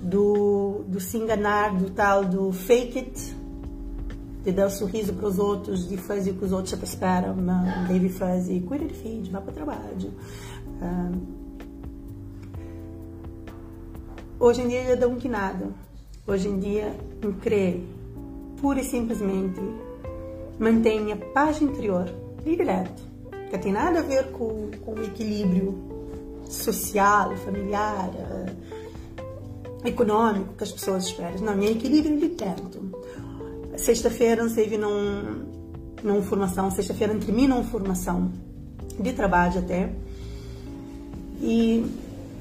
do, 0.00 0.84
do 0.88 1.00
se 1.00 1.16
enganar, 1.16 1.74
do 1.74 1.90
tal 1.90 2.24
do 2.24 2.52
fake 2.52 2.98
it, 2.98 3.36
de 4.42 4.52
dar 4.52 4.66
um 4.66 4.70
sorriso 4.70 5.12
para 5.12 5.28
os 5.28 5.38
outros, 5.38 5.88
de 5.88 5.96
fazer 5.96 6.32
o 6.32 6.34
que 6.34 6.44
os 6.44 6.52
outros 6.52 6.80
esperam, 6.82 7.36
deve 7.88 8.08
fazer, 8.08 8.60
cuida 8.62 8.84
de 8.84 8.94
filhos, 8.94 9.28
vá 9.28 9.40
para 9.40 9.50
o 9.50 9.54
trabalho. 9.54 10.12
Um, 10.80 11.42
Hoje 14.42 14.60
em 14.60 14.66
dia 14.66 14.80
é 14.80 14.96
dá 14.96 15.06
um 15.06 15.14
que 15.14 15.28
nada. 15.28 15.68
Hoje 16.26 16.48
em 16.48 16.58
dia, 16.58 16.96
um 17.24 17.32
crê 17.32 17.78
pura 18.60 18.80
e 18.80 18.84
simplesmente 18.84 19.60
mantenha 20.58 21.16
paz 21.16 21.62
interior 21.62 22.12
direto. 22.44 23.04
Que 23.48 23.56
tem 23.56 23.70
nada 23.70 24.00
a 24.00 24.02
ver 24.02 24.32
com, 24.32 24.68
com 24.84 24.94
o 24.94 25.04
equilíbrio 25.04 25.78
social, 26.44 27.36
familiar, 27.36 28.10
uh, 28.10 29.86
econômico 29.86 30.54
que 30.54 30.64
as 30.64 30.72
pessoas 30.72 31.04
esperam. 31.04 31.38
Não, 31.38 31.52
é 31.62 31.70
equilíbrio 31.70 32.18
de 32.18 32.30
dentro. 32.30 33.00
Sexta-feira, 33.76 34.44
esteve 34.44 34.76
num, 34.76 35.44
numa 36.02 36.22
formação, 36.22 36.70
sexta-feira 36.70 37.14
termina 37.14 37.54
uma 37.54 37.64
formação 37.64 38.30
de 38.98 39.12
trabalho 39.12 39.60
até. 39.60 39.90
E 41.40 41.84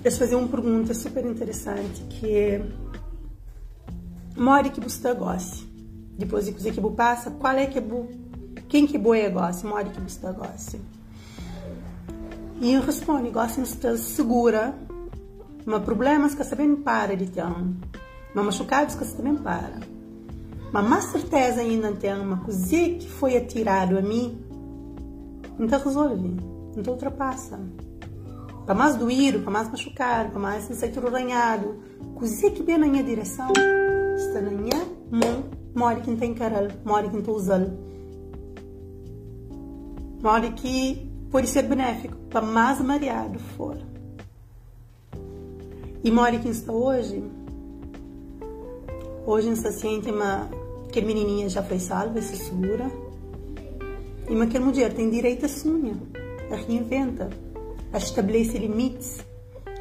eles 0.04 0.18
faziam 0.18 0.42
uma 0.42 0.50
pergunta 0.50 0.94
super 0.94 1.26
interessante 1.26 2.02
que 2.10 2.36
é 2.36 2.66
que 4.74 4.82
você 4.82 5.14
gosta. 5.14 5.66
Depois 6.18 6.46
de 6.46 6.54
que 6.54 6.62
você 6.62 6.72
passa, 6.92 7.32
qual 7.32 7.54
é 7.54 7.66
que 7.66 7.80
bu, 7.80 8.08
quem 8.68 8.86
que 8.86 8.98
boa 8.98 9.30
gosta? 9.30 9.68
Mori 9.68 9.90
que 9.90 10.02
você 10.02 10.32
gosta. 10.32 10.80
E 12.60 12.74
eu 12.74 12.82
respondo, 12.82 13.32
gosta 13.32 13.62
de 13.62 13.68
estar 13.68 13.98
segura, 13.98 14.76
mas 15.66 15.84
problemas 15.84 16.36
que 16.36 16.44
você 16.44 16.56
também 16.56 16.76
para 16.76 17.18
de 17.18 17.26
ter, 17.26 17.44
mas 18.36 18.46
machucados 18.46 18.96
que 18.96 19.04
você 19.04 19.18
também 19.18 19.36
para. 19.36 19.91
Mas 20.72 20.88
mais 20.88 21.04
certeza 21.06 21.62
ainda 21.62 21.92
tem 21.94 22.14
uma 22.14 22.38
coisa 22.38 22.76
que 22.76 23.08
foi 23.10 23.36
atirado 23.36 23.98
a 23.98 24.02
mim, 24.02 24.40
então 25.60 25.80
resolve, 25.80 26.38
então 26.76 26.94
ultrapassa 26.94 27.60
para 28.66 28.76
mais 28.76 28.96
doído, 28.96 29.40
para 29.40 29.52
mais 29.52 29.70
machucado, 29.70 30.30
para 30.30 30.40
mais 30.40 30.64
se 30.64 30.76
sentir 30.76 31.06
arranhado. 31.06 31.76
Coisa 32.16 32.50
que 32.52 32.64
vem 32.64 32.78
na 32.78 32.88
minha 32.88 33.04
direção, 33.04 33.52
está 34.16 34.42
na 34.42 34.52
minha 34.52 34.86
mão, 35.12 35.44
mora 35.76 36.00
quem 36.00 36.16
tem 36.16 36.34
caralho, 36.34 36.72
mora 36.86 37.10
quem 37.10 37.20
está 37.20 37.32
usando. 37.32 37.78
Mora 40.22 40.52
que 40.52 41.12
pode 41.32 41.48
ser 41.48 41.64
benéfico, 41.64 42.16
para 42.30 42.42
mais 42.42 42.80
mareado 42.80 43.40
for. 43.40 43.78
E 46.04 46.12
mora 46.12 46.38
quem 46.40 46.52
está 46.52 46.72
hoje, 46.72 47.24
hoje 49.26 49.50
está 49.50 49.72
sente 49.72 50.10
uma, 50.12 50.50
que 50.92 51.00
a 51.00 51.04
menininha 51.04 51.50
já 51.50 51.64
foi 51.64 51.80
salva, 51.80 52.22
se 52.22 52.36
segura. 52.36 52.92
E 54.30 54.34
uma 54.34 54.48
que 54.48 54.60
mulher 54.60 54.94
tem 54.94 55.10
direito 55.10 55.46
a 55.46 55.50
sonha, 55.50 55.96
a 56.52 56.56
reinventa 56.56 57.30
a 57.94 57.98
estabelece 57.98 58.58
limites, 58.58 59.20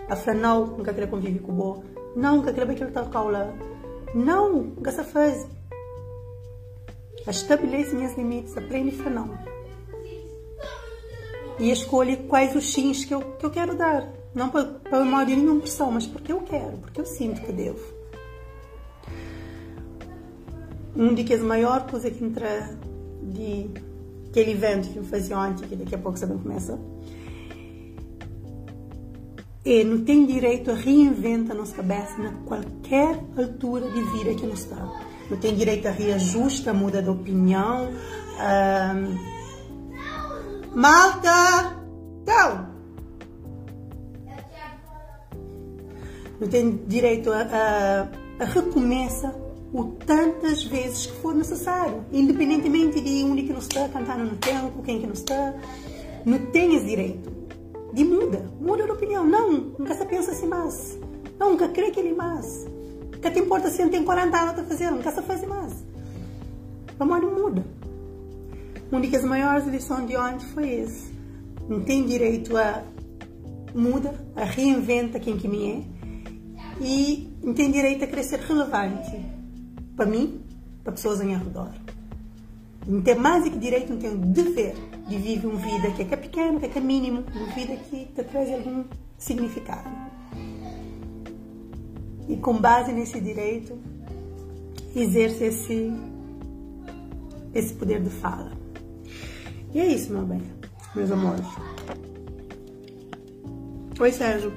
a 0.09 0.17
falar 0.17 0.39
não, 0.39 0.67
nunca 0.67 0.93
quero 0.93 1.09
conviver 1.09 1.41
com 1.41 1.53
o 1.53 1.55
bo, 1.55 1.85
não, 2.17 2.37
nunca 2.37 2.53
quero 2.53 2.71
aquele 2.71 2.91
tal 2.91 3.07
caula, 3.07 3.55
não, 4.15 4.53
nunca 4.53 4.91
se 4.91 5.05
faz. 5.05 5.47
A 7.27 7.31
estabelece 7.31 7.95
minhas 7.95 8.17
limites, 8.17 8.57
aprende 8.57 9.01
a 9.01 9.05
falar 9.05 9.11
não. 9.11 9.39
E 11.59 11.71
escolhe 11.71 12.17
quais 12.17 12.57
os 12.57 12.73
sims 12.73 13.05
que 13.05 13.15
eu, 13.15 13.21
que 13.21 13.45
eu 13.45 13.51
quero 13.51 13.77
dar. 13.77 14.09
Não 14.35 14.49
para, 14.49 15.05
mal 15.05 15.25
de 15.25 15.37
nenhuma 15.37 15.61
pressão, 15.61 15.91
mas 15.91 16.07
porque 16.07 16.33
eu 16.33 16.41
quero, 16.41 16.79
porque 16.79 17.01
eu 17.01 17.07
sinto 17.07 17.43
que 17.43 17.53
devo. 17.53 18.00
Um 20.97 21.15
de 21.15 21.25
que 21.25 21.35
as 21.35 21.41
maior 21.41 21.87
coisa 21.87 22.11
que 22.11 22.25
entra 22.25 22.77
de 23.23 23.71
aquele 24.29 24.53
evento 24.53 24.89
que 24.89 24.97
eu 24.97 25.05
fazia 25.05 25.39
ontem, 25.39 25.67
que 25.69 25.77
daqui 25.77 25.95
a 25.95 25.99
pouco 25.99 26.19
também 26.19 26.39
começa, 26.39 26.79
e 29.65 29.85
não 29.85 30.05
tem 30.05 30.25
direito 30.25 30.71
a 30.71 30.75
reinventar 30.75 31.55
nossa 31.55 31.75
cabeça 31.75 32.17
na 32.19 32.33
qualquer 32.47 33.23
altura 33.37 33.91
de 33.91 34.03
vida 34.03 34.35
que 34.35 34.47
nos 34.47 34.61
está. 34.61 34.89
Não 35.31 35.37
tem 35.37 35.55
direito 35.55 35.87
a 35.87 35.91
reajusta, 35.91 36.73
muda 36.73 37.03
de 37.03 37.11
opinião. 37.11 37.91
Um, 38.41 39.19
malta! 40.75 41.77
Então! 42.23 42.71
Não 46.41 46.49
tem 46.49 46.81
direito 46.87 47.31
a, 47.31 47.43
a, 47.43 48.09
a 48.43 48.45
recomeça 48.47 49.35
o 49.73 49.85
tantas 49.85 50.65
vezes 50.65 51.07
que 51.07 51.13
for 51.21 51.35
necessário, 51.35 52.05
independentemente 52.13 53.01
de 53.01 53.25
onde 53.25 53.43
que 53.45 53.53
não 53.53 53.61
está, 53.61 53.89
cantando 53.89 54.25
no 54.25 54.37
tempo, 54.37 54.83
quem 54.83 55.01
que 55.01 55.07
não 55.07 55.15
está, 55.15 55.55
não 56.25 56.37
esse 56.37 56.85
direito 56.85 57.31
de 57.93 58.05
muda, 58.05 58.51
muda 58.61 58.85
de 58.85 58.91
opinião. 58.91 59.27
Não, 59.27 59.53
nunca 59.79 59.95
se 59.95 60.05
pensa 60.07 60.33
assim 60.33 60.47
mais. 60.47 60.99
Não, 61.39 61.51
nunca 61.51 61.69
crê 61.69 61.91
que 61.91 62.01
ele 62.01 62.15
mais. 62.15 62.67
Que 63.21 63.31
te 63.31 63.39
importa 63.39 63.71
se 63.71 63.83
ele 63.83 63.91
tem 63.91 64.05
40 64.05 64.37
anos 64.37 64.59
a 64.59 64.65
fazer, 64.65 64.91
nunca 64.91 65.11
se 65.11 65.23
faz 65.23 65.47
mais. 65.47 65.85
Amor 66.99 67.23
muda. 67.23 67.65
Uma 68.91 69.01
das 69.01 69.25
maiores 69.25 69.67
lições 69.67 70.07
de 70.07 70.17
ontem 70.17 70.47
foi 70.49 70.69
esse. 70.69 71.13
Não 71.69 71.81
tem 71.81 72.05
direito 72.05 72.57
a 72.57 72.83
muda, 73.75 74.15
a 74.35 74.45
reinventa 74.45 75.21
quem 75.21 75.37
que 75.37 75.47
me 75.47 75.71
é 75.71 76.01
e 76.81 77.31
não 77.43 77.55
tem 77.55 77.71
direito 77.71 78.05
a 78.05 78.07
crescer 78.07 78.41
relevante 78.41 79.40
para 80.01 80.09
mim, 80.09 80.41
para 80.83 80.95
pessoas 80.95 81.21
ao 81.21 81.27
meu 81.27 81.39
redor. 81.39 81.69
Não 82.87 83.03
tem 83.03 83.15
mais 83.17 83.45
do 83.45 83.51
que 83.51 83.59
direito, 83.59 83.93
não 83.93 83.99
tem 83.99 84.11
o 84.11 84.17
dever 84.17 84.75
de 85.07 85.19
viver 85.19 85.47
uma 85.47 85.59
vida 85.59 85.91
que 85.91 86.01
é, 86.01 86.05
que 86.07 86.15
é 86.15 86.17
pequeno, 86.17 86.59
que 86.59 86.65
é, 86.65 86.69
que 86.71 86.79
é 86.79 86.81
mínimo, 86.81 87.23
uma 87.35 87.47
vida 87.49 87.77
que 87.77 88.07
te 88.07 88.25
traz 88.25 88.51
algum 88.51 88.85
significado. 89.19 89.91
E 92.31 92.37
com 92.39 92.57
base 92.57 92.93
nesse 92.93 93.21
direito, 93.21 93.77
exerce 94.97 95.45
esse, 95.45 95.93
esse 97.53 97.75
poder 97.75 98.01
de 98.01 98.09
fala. 98.09 98.53
E 99.75 99.81
é 99.81 99.87
isso, 99.87 100.15
meu 100.15 100.25
bem. 100.25 100.41
meus 100.95 101.11
amores. 101.11 101.47
Oi, 104.01 104.13
Sérgio. 104.13 104.51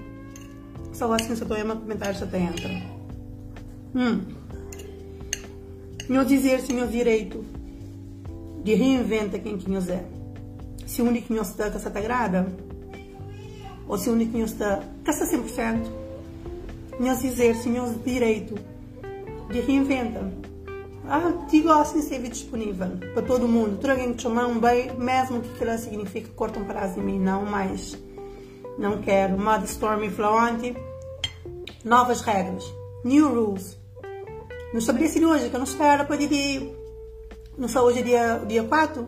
Só 0.94 1.12
assim, 1.12 1.36
se 1.36 1.42
eu 1.42 1.48
estou 1.54 1.58
em 1.58 1.68
comentário, 1.68 2.18
você 2.18 2.38
entra. 2.38 2.70
Hum. 3.94 4.33
Meu 6.10 6.26
dizer, 6.26 6.62
meu 6.74 6.88
direito 6.88 7.46
de 8.64 8.74
reinventa 8.76 9.40
quem 9.40 9.58
que 9.58 9.70
nós 9.70 9.88
é. 9.90 10.04
Se 10.86 11.02
o 11.02 11.06
único 11.06 11.28
que 11.28 11.34
nós 11.34 11.50
está, 11.50 11.70
que 11.70 11.78
está 11.78 11.90
agrada, 11.98 12.48
ou 13.88 13.98
se 13.98 14.10
o 14.10 14.14
único 14.14 14.32
que 14.32 14.38
nós 14.38 14.52
está, 14.52 14.84
que 15.04 15.12
está 15.12 15.26
100%, 15.26 15.88
nós 17.00 17.22
dizer, 17.22 17.56
nós 17.68 18.04
direito 18.04 18.56
de 19.50 19.62
reinventa. 19.62 20.32
Ah, 21.08 21.34
digo 21.50 21.70
assim 21.70 22.02
ser 22.02 22.22
disponível 22.22 22.88
para 23.14 23.24
todo 23.24 23.48
mundo. 23.48 23.78
Todo 23.80 23.92
alguém 23.92 24.14
que 24.14 24.22
chamar 24.22 24.48
um 24.48 24.60
bem, 24.60 24.94
mesmo 24.98 25.42
que 25.42 25.50
aquilo 25.52 25.78
significa 25.78 26.30
corta 26.36 26.60
um 26.60 26.66
prazo 26.66 26.96
de 26.96 27.02
mim, 27.02 27.20
não 27.20 27.46
mais. 27.46 27.98
Não 28.78 29.02
quero. 29.02 29.38
Modo 29.38 29.66
Stormy 29.66 30.10
Fluente. 30.10 30.76
Novas 31.84 32.22
regras. 32.22 32.64
New 33.04 33.28
rules. 33.28 33.83
Não 34.74 34.80
estabeleci 34.80 35.24
hoje, 35.24 35.50
que 35.50 35.56
eu 35.56 35.60
não 35.60 35.68
espero 35.68 36.04
para 36.06 36.18
de 36.18 36.74
não 37.56 37.68
só 37.68 37.84
hoje 37.84 38.00
é 38.00 38.02
dia, 38.02 38.44
dia 38.48 38.64
4, 38.64 39.08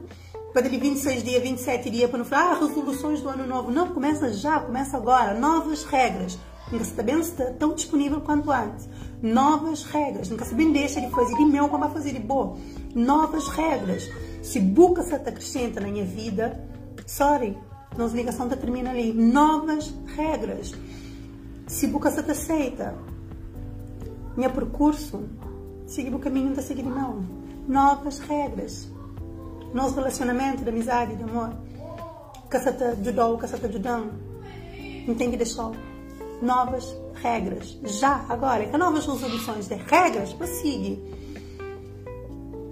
para 0.53 0.67
ele 0.67 0.77
26 0.77 1.23
dias, 1.23 1.41
27 1.41 1.89
dias, 1.89 2.07
para 2.07 2.19
não 2.19 2.25
falar, 2.25 2.51
ah, 2.51 2.59
resoluções 2.59 3.19
do 3.19 3.29
ano 3.29 3.47
novo. 3.47 3.71
Não, 3.71 3.89
começa 3.89 4.31
já, 4.31 4.59
começa 4.59 4.95
agora. 4.95 5.33
Novas 5.33 5.83
regras. 5.83 6.37
Nunca 6.71 6.85
se 6.85 6.93
também 6.93 7.19
está 7.19 7.45
tão 7.53 7.73
disponível 7.73 8.21
quanto 8.21 8.51
antes. 8.51 8.87
Novas 9.23 9.83
regras. 9.85 10.29
Nunca 10.29 10.45
se 10.45 10.53
bem 10.53 10.71
deixa 10.71 11.01
de 11.01 11.09
fazer 11.09 11.35
de 11.35 11.45
meu 11.45 11.67
como 11.67 11.83
vai 11.83 11.93
fazer 11.93 12.13
de 12.13 12.19
boa. 12.19 12.55
Novas 12.93 13.47
regras. 13.47 14.07
Se 14.43 14.59
buca 14.59 15.01
se 15.01 15.15
acrescenta 15.15 15.81
na 15.81 15.87
minha 15.87 16.05
vida, 16.05 16.63
sorry, 17.07 17.57
nossa 17.97 18.15
ligação 18.15 18.47
termina 18.47 18.91
ali. 18.91 19.11
Novas 19.11 19.91
regras. 20.15 20.75
Se 21.65 21.87
buca 21.87 22.11
se 22.11 22.19
aceita, 22.19 22.95
meu 24.37 24.51
percurso, 24.51 25.23
seguir 25.85 26.13
o 26.13 26.19
caminho, 26.19 26.49
está 26.49 26.61
seguindo 26.61 26.89
não 26.89 27.45
novas 27.67 28.19
regras. 28.19 28.87
Nosso 29.73 29.95
relacionamento 29.95 30.63
de 30.63 30.69
amizade, 30.69 31.15
de 31.15 31.23
amor. 31.23 31.53
Caçata 32.49 32.89
ajudou, 32.89 33.37
caçata 33.37 33.67
ajudão. 33.67 34.11
Não 35.07 35.15
tem 35.15 35.31
que 35.31 35.37
deixar. 35.37 35.71
Novas 36.41 36.95
regras. 37.21 37.77
Já, 37.83 38.25
agora. 38.29 38.65
Que 38.65 38.77
novas 38.77 39.05
resoluções 39.05 39.67
de 39.67 39.75
regras 39.75 40.33
para 40.33 40.47
seguir. 40.47 40.99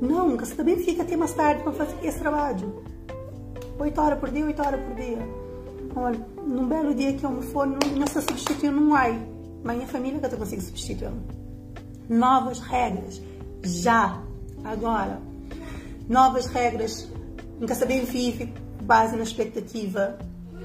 Não, 0.02 0.38
você 0.38 0.56
também 0.56 0.78
fica 0.78 1.04
até 1.04 1.16
mais 1.16 1.34
tarde 1.34 1.64
para 1.64 1.72
fazer 1.74 1.96
esse 2.04 2.20
trabalho. 2.20 2.84
Oito 3.80 4.02
horas 4.02 4.20
por 4.20 4.30
dia, 4.30 4.46
oito 4.46 4.62
horas 4.62 4.80
por 4.82 4.96
dia. 4.96 5.20
Olha, 5.96 6.20
num 6.46 6.68
belo 6.68 6.94
dia 6.94 7.14
que 7.14 7.24
eu 7.24 7.32
me 7.32 7.42
for, 7.44 7.66
não, 7.66 7.80
não 7.98 8.08
se 8.08 8.22
substitui, 8.22 8.70
não 8.70 8.90
vai. 8.90 9.20
Mas 9.64 9.78
minha 9.78 9.88
família 9.88 10.20
que 10.20 10.34
eu 10.34 10.38
consigo 10.38 10.62
substituir. 10.62 11.12
Novas 12.10 12.60
regras. 12.60 13.22
Já 13.64 14.22
agora. 14.64 15.22
Novas 16.08 16.46
regras, 16.48 17.10
nunca 17.60 17.76
saber 17.76 18.06
vive 18.06 18.54
base 18.84 19.16
na 19.16 19.24
expectativa 19.24 20.18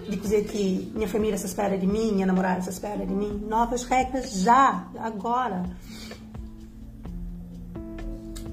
de 0.09 0.17
dizer 0.17 0.45
que 0.45 0.91
minha 0.95 1.09
família 1.09 1.37
se 1.39 1.47
espera 1.47 1.77
de 1.77 1.87
mim, 1.87 2.13
minha 2.13 2.27
namorada 2.27 2.61
se 2.63 2.71
espera 2.71 3.07
de 3.07 3.15
mim. 3.15 3.45
Novas 3.49 3.85
regras 3.85 4.43
já, 4.43 4.89
agora. 4.99 5.63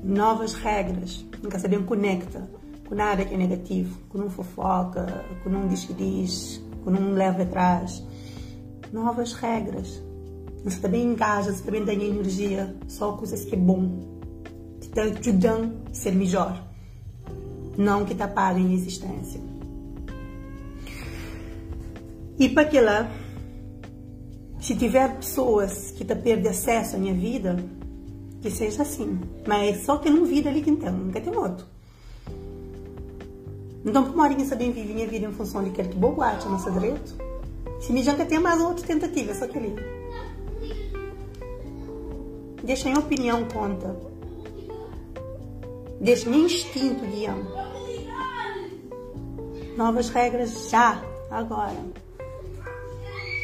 Novas 0.03 0.53
regras, 0.53 1.25
nunca 1.41 1.57
saber 1.57 1.83
conecta 1.85 2.47
com 2.87 2.93
nada 2.93 3.25
que 3.25 3.33
é 3.33 3.37
negativo, 3.37 3.97
com 4.09 4.19
um 4.19 4.29
fofoca, 4.29 5.25
com 5.43 5.49
um 5.49 5.67
diz 5.67 5.85
que 5.85 5.93
diz, 5.93 6.61
com 6.83 6.91
um 6.91 7.13
leva 7.13 7.41
atrás. 7.41 8.03
Novas 8.93 9.33
regras. 9.33 10.01
Você 10.65 10.79
também 10.81 11.03
engaja, 11.03 11.53
você 11.53 11.63
também 11.63 11.85
tem 11.85 12.03
energia, 12.03 12.75
só 12.87 13.13
coisas 13.13 13.45
que 13.45 13.55
é 13.55 13.57
bom 13.57 14.15
te 14.95 15.01
ajudam 15.01 15.73
a 15.91 15.93
ser 15.93 16.15
melhor, 16.15 16.65
não 17.77 18.05
que 18.05 18.15
te 18.15 18.23
apaguem 18.23 18.67
a 18.67 18.73
existência. 18.73 19.41
E 22.39 22.47
para 22.47 22.65
que 22.65 22.79
lá, 22.79 23.11
se 24.61 24.75
tiver 24.75 25.17
pessoas 25.17 25.91
que 25.91 26.05
te 26.05 26.15
perdem 26.15 26.49
acesso 26.49 26.95
à 26.95 26.99
minha 26.99 27.13
vida, 27.13 27.57
que 28.41 28.49
seja 28.49 28.83
assim. 28.83 29.19
Mas 29.45 29.77
é 29.77 29.79
só 29.83 29.97
que 29.97 30.09
não 30.09 30.25
vida 30.25 30.49
ali 30.49 30.61
que 30.61 30.69
então, 30.69 30.93
nunca 30.93 31.19
tem 31.19 31.35
outro. 31.35 31.65
Então, 33.85 34.03
como 34.03 34.21
a 34.21 34.23
Marinha 34.23 34.45
sabe 34.45 34.71
viver 34.71 34.93
minha 34.93 35.07
vida 35.07 35.25
em 35.25 35.31
função 35.31 35.63
de 35.63 35.71
quer 35.71 35.89
que 35.89 35.95
boa 35.95 36.29
a 36.29 36.45
nossa 36.45 36.71
direito, 36.71 37.15
se 37.81 37.91
me 37.91 38.01
já 38.01 38.13
tem 38.13 38.39
mais 38.39 38.61
outra 38.61 38.85
tentativa, 38.85 39.33
só 39.33 39.45
que 39.45 39.57
ali. 39.57 39.75
Deixa 42.65 42.89
em 42.89 42.97
opinião 42.97 43.45
conta 43.45 43.95
deste 46.01 46.27
meu 46.27 46.45
instinto 46.45 47.05
guiando. 47.05 47.47
Novas 49.77 50.09
regras 50.09 50.69
já, 50.71 50.99
agora. 51.29 51.77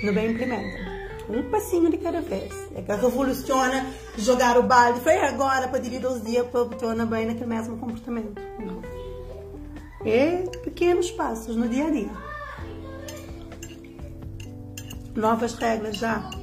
No 0.03 0.11
bem 0.11 0.31
implementa. 0.31 0.91
Um 1.29 1.43
passinho 1.51 1.91
de 1.91 1.97
cada 1.97 2.19
vez. 2.19 2.51
É 2.75 2.81
que 2.81 2.91
revoluciona 2.91 3.85
jogar 4.17 4.57
o 4.57 4.63
balde. 4.63 4.99
Foi 5.01 5.17
agora 5.17 5.67
para 5.67 5.77
dividir 5.77 6.07
os 6.07 6.23
dias 6.23 6.47
para 6.47 6.65
tornar 6.65 7.05
bem 7.05 7.27
naquele 7.27 7.45
mesmo 7.45 7.77
comportamento. 7.77 8.41
Não. 8.59 8.81
É 10.03 10.37
pequenos 10.63 11.11
passos 11.11 11.55
no 11.55 11.69
dia 11.69 11.85
a 11.85 11.91
dia. 11.91 12.11
Novas 15.15 15.53
regras 15.53 15.97
já. 15.97 16.40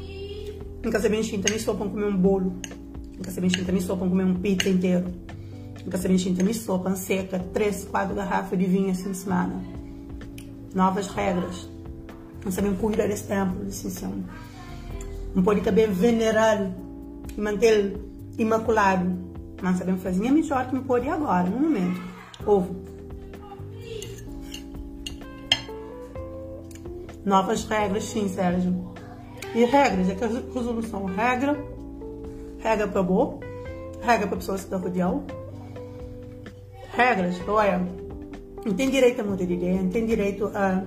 Nunca 0.83 1.01
se 1.01 1.09
bem 1.09 1.23
nem 1.23 1.59
só 1.59 1.75
para 1.75 1.89
comer 1.89 2.07
um 2.07 2.17
bolo. 2.17 2.57
Nunca 3.17 3.31
se 3.31 3.41
bem 3.41 3.51
nem 3.51 3.81
só 3.81 3.97
para 3.97 4.09
comer 4.09 4.25
um 4.25 4.35
pizza 4.35 4.69
inteiro. 4.69 5.07
Nunca 5.85 5.99
se 5.99 6.13
enchente 6.13 6.43
nem 6.43 6.53
sopa 6.53 6.95
seca, 6.95 7.39
três, 7.53 7.85
quatro 7.85 8.15
garrafas 8.15 8.59
de 8.59 8.67
vinho 8.67 8.91
assim 8.91 9.13
semana. 9.15 9.63
Novas 10.75 11.09
regras. 11.09 11.69
Não 12.45 12.53
sabemos 12.53 12.79
cuidar 12.79 13.09
desse 13.09 13.25
templo 13.25 13.65
de 13.65 13.71
Ascensão. 13.71 14.13
Não 15.35 15.43
pode 15.43 15.61
também 15.63 15.91
venerar 15.91 16.71
e 17.37 17.41
manter 17.41 17.99
imaculado. 18.39 19.17
Não 19.63 19.77
sabemos 19.77 20.03
fazer 20.03 20.27
é 20.27 20.31
melhor 20.31 20.69
que 20.69 20.75
não 20.75 20.83
pode 20.85 21.09
agora, 21.09 21.49
no 21.49 21.59
momento. 21.59 22.01
Ovo. 22.47 22.77
Novas 27.25 27.65
regras, 27.65 28.05
sim, 28.05 28.29
Sérgio. 28.29 28.98
E 29.55 29.65
regras, 29.65 30.09
é 30.09 30.15
que 30.15 30.25
a 30.25 30.29
resolução 30.29 31.05
regra, 31.07 31.57
regra 32.59 32.89
para 32.89 33.03
boa, 33.03 33.39
regra 34.01 34.27
para 34.27 34.37
pessoas 34.37 34.61
que 34.61 34.67
estão 34.67 34.81
rodeando, 34.81 35.25
regras, 36.93 37.37
olha, 37.49 37.87
não 38.65 38.75
tem 38.75 38.91
direito 38.91 39.21
a 39.21 39.25
mudar 39.25 39.45
de 39.45 39.55
ideia, 39.55 39.83
não 39.83 39.91
tem 39.91 40.05
direito 40.05 40.51
a 40.55 40.85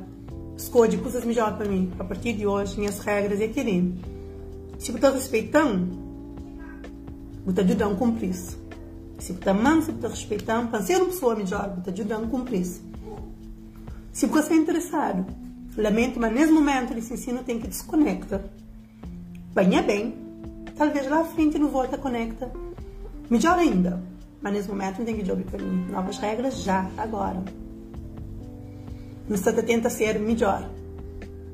escolher 0.55 0.97
coisas 1.01 1.25
melhores 1.25 1.57
para 1.57 1.67
mim. 1.67 1.91
A 1.97 2.03
partir 2.03 2.33
de 2.33 2.45
hoje, 2.45 2.77
minhas 2.77 2.99
regras 2.99 3.41
é 3.41 3.47
que 3.47 3.63
se 4.77 4.91
você 4.91 4.97
está 4.97 5.09
respeitando, 5.09 5.87
você 7.43 7.49
está 7.49 7.61
ajudando 7.61 7.93
a 7.93 7.97
cumprir 7.97 8.29
isso. 8.29 8.59
Se 9.17 9.27
você 9.27 9.33
está 9.33 9.51
amando, 9.51 9.81
se 9.81 9.91
você 9.91 9.91
está 9.91 10.07
respeitando, 10.07 10.67
para 10.69 10.81
ser 10.81 10.97
uma 10.97 11.05
pessoa 11.05 11.35
melhor, 11.35 11.69
você 11.69 11.79
está 11.79 11.91
ajudando 11.91 12.23
a 12.25 12.27
cumprir 12.27 12.61
isso. 12.61 12.81
Se 14.11 14.25
você 14.25 14.39
está 14.39 14.55
interessado, 14.55 15.25
lamento, 15.77 16.19
mas 16.19 16.33
nesse 16.33 16.51
momento 16.51 16.97
esse 16.97 17.13
ensino 17.13 17.43
tem 17.43 17.59
que 17.59 17.67
desconectar. 17.67 18.41
Banha 19.53 19.81
bem, 19.81 20.15
talvez 20.77 21.09
lá 21.09 21.21
à 21.21 21.25
frente 21.25 21.57
não 21.57 21.69
volta 21.69 21.97
conecta. 21.97 22.51
Melhor 23.29 23.57
ainda, 23.57 24.01
mas 24.41 24.53
nesse 24.53 24.69
momento 24.69 24.99
não 24.99 25.05
tem 25.05 25.15
que 25.15 25.25
jogar 25.25 25.43
para 25.43 25.63
mim. 25.63 25.87
Novas 25.89 26.17
regras 26.17 26.63
já, 26.63 26.89
agora. 26.97 27.43
70 29.29 29.63
tenta 29.63 29.89
ser 29.89 30.19
melhor. 30.19 30.69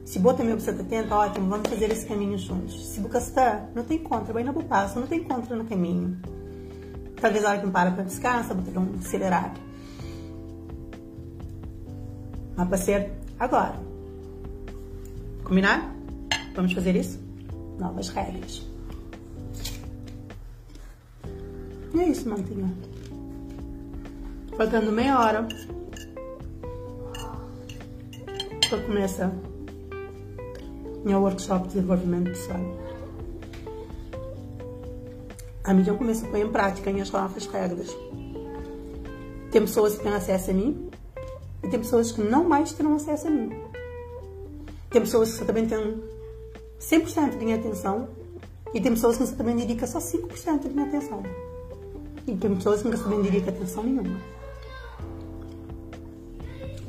Se 0.03 0.19
bota 0.19 0.43
meu 0.43 0.59
você 0.59 0.71
tenta, 0.71 1.13
ótimo, 1.15 1.49
vamos 1.49 1.69
fazer 1.69 1.91
esse 1.91 2.05
caminho 2.05 2.37
juntos. 2.37 2.87
Se 2.87 2.99
você 3.01 3.17
está, 3.17 3.65
não 3.75 3.83
tem 3.83 3.99
contra, 3.99 4.33
vai 4.33 4.43
no 4.43 4.53
passo, 4.63 4.99
não 4.99 5.05
tem 5.05 5.23
contra 5.23 5.55
no 5.55 5.65
caminho. 5.65 6.17
Talvez 7.19 7.43
a 7.43 7.49
hora 7.49 7.59
que 7.59 7.69
para 7.69 7.91
para 7.91 8.03
descansar, 8.03 8.55
botar 8.55 8.79
um 8.79 8.95
acelerado. 8.99 9.59
Mas 12.55 12.67
para 12.67 12.77
ser 12.77 13.11
agora. 13.37 13.96
Combinar? 15.47 15.95
Vamos 16.53 16.73
fazer 16.73 16.93
isso? 16.97 17.17
Novas 17.79 18.09
regras. 18.09 18.67
E 21.93 21.99
é 22.01 22.09
isso, 22.09 22.27
mantinha. 22.27 22.69
Faltando 24.57 24.91
meia 24.91 25.17
hora 25.17 25.47
para 28.67 28.81
começar 28.83 29.31
meu 31.05 31.21
workshop 31.21 31.69
de 31.69 31.75
desenvolvimento 31.75 32.25
pessoal. 32.25 32.59
A 35.63 35.73
mídia 35.73 35.93
começa 35.93 36.25
a 36.25 36.29
pôr 36.29 36.39
em 36.39 36.51
prática 36.51 36.91
as 36.91 37.09
novas 37.09 37.45
regras. 37.45 37.95
Tem 39.49 39.61
pessoas 39.61 39.95
que 39.95 40.03
têm 40.03 40.13
acesso 40.13 40.51
a 40.51 40.53
mim, 40.53 40.89
E 41.63 41.69
tem 41.69 41.79
pessoas 41.79 42.11
que 42.11 42.21
não 42.21 42.43
mais 42.43 42.73
terão 42.73 42.95
acesso 42.95 43.27
a 43.27 43.29
mim. 43.29 43.66
Tem 44.89 45.01
pessoas 45.01 45.37
que 45.37 45.45
também 45.45 45.67
têm 45.67 46.01
100% 46.79 47.37
de 47.37 47.45
minha 47.45 47.57
atenção 47.57 48.07
e 48.73 48.79
tem 48.79 48.93
pessoas 48.93 49.17
que 49.17 49.35
também 49.35 49.55
dedicam 49.55 49.87
só 49.87 49.99
5% 49.99 50.67
de 50.67 50.73
minha 50.73 50.87
atenção. 50.87 51.23
E 52.25 52.35
tem 52.35 52.55
pessoas 52.55 52.81
que 52.81 52.89
também 52.89 53.21
dedicam 53.21 53.49
atenção 53.49 53.83
nenhuma. 53.83 54.19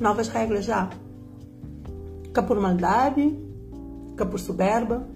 Novas 0.01 0.29
regras 0.29 0.65
já. 0.65 0.89
Que 2.33 2.43
por 2.43 2.61
maldade, 2.61 3.37
que 4.17 4.25
por 4.25 4.39
soberba, 4.39 5.09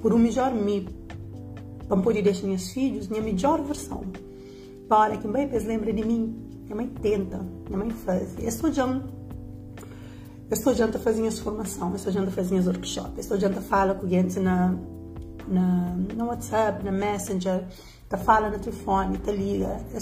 por 0.00 0.12
um 0.12 0.18
melhor 0.18 0.52
me, 0.54 0.88
para 1.88 1.96
poder 1.98 2.22
deixar 2.22 2.46
meus 2.46 2.70
filhos 2.70 3.08
minha 3.08 3.22
melhor 3.22 3.62
versão. 3.62 4.04
Para 4.88 5.16
que 5.16 5.26
bem 5.26 5.48
lembra 5.48 5.92
de 5.92 6.04
mim, 6.04 6.34
minha 6.64 6.76
mãe 6.76 6.88
tenta, 6.88 7.38
minha 7.66 7.78
mãe 7.78 7.90
faz. 7.90 8.36
Eu 8.38 8.72
já 8.72 8.86
eu 8.86 9.13
já 10.74 10.86
fazendo 10.88 11.28
as 11.28 11.38
formação, 11.38 11.90
fazendo 12.30 12.60
as 12.60 12.66
workshops, 12.66 13.12
eu 13.16 13.20
estou 13.20 13.38
já 13.38 13.50
fala 13.60 13.94
com 13.94 14.08
gente 14.08 14.38
na 14.38 14.74
na, 15.48 15.96
WhatsApp, 16.24 16.84
na 16.84 16.92
Messenger, 16.92 17.64
tá 18.08 18.16
fala 18.16 18.50
no 18.50 18.58
telefone, 18.58 19.18
tá 19.18 19.32
liga. 19.32 19.80
Já 19.92 19.98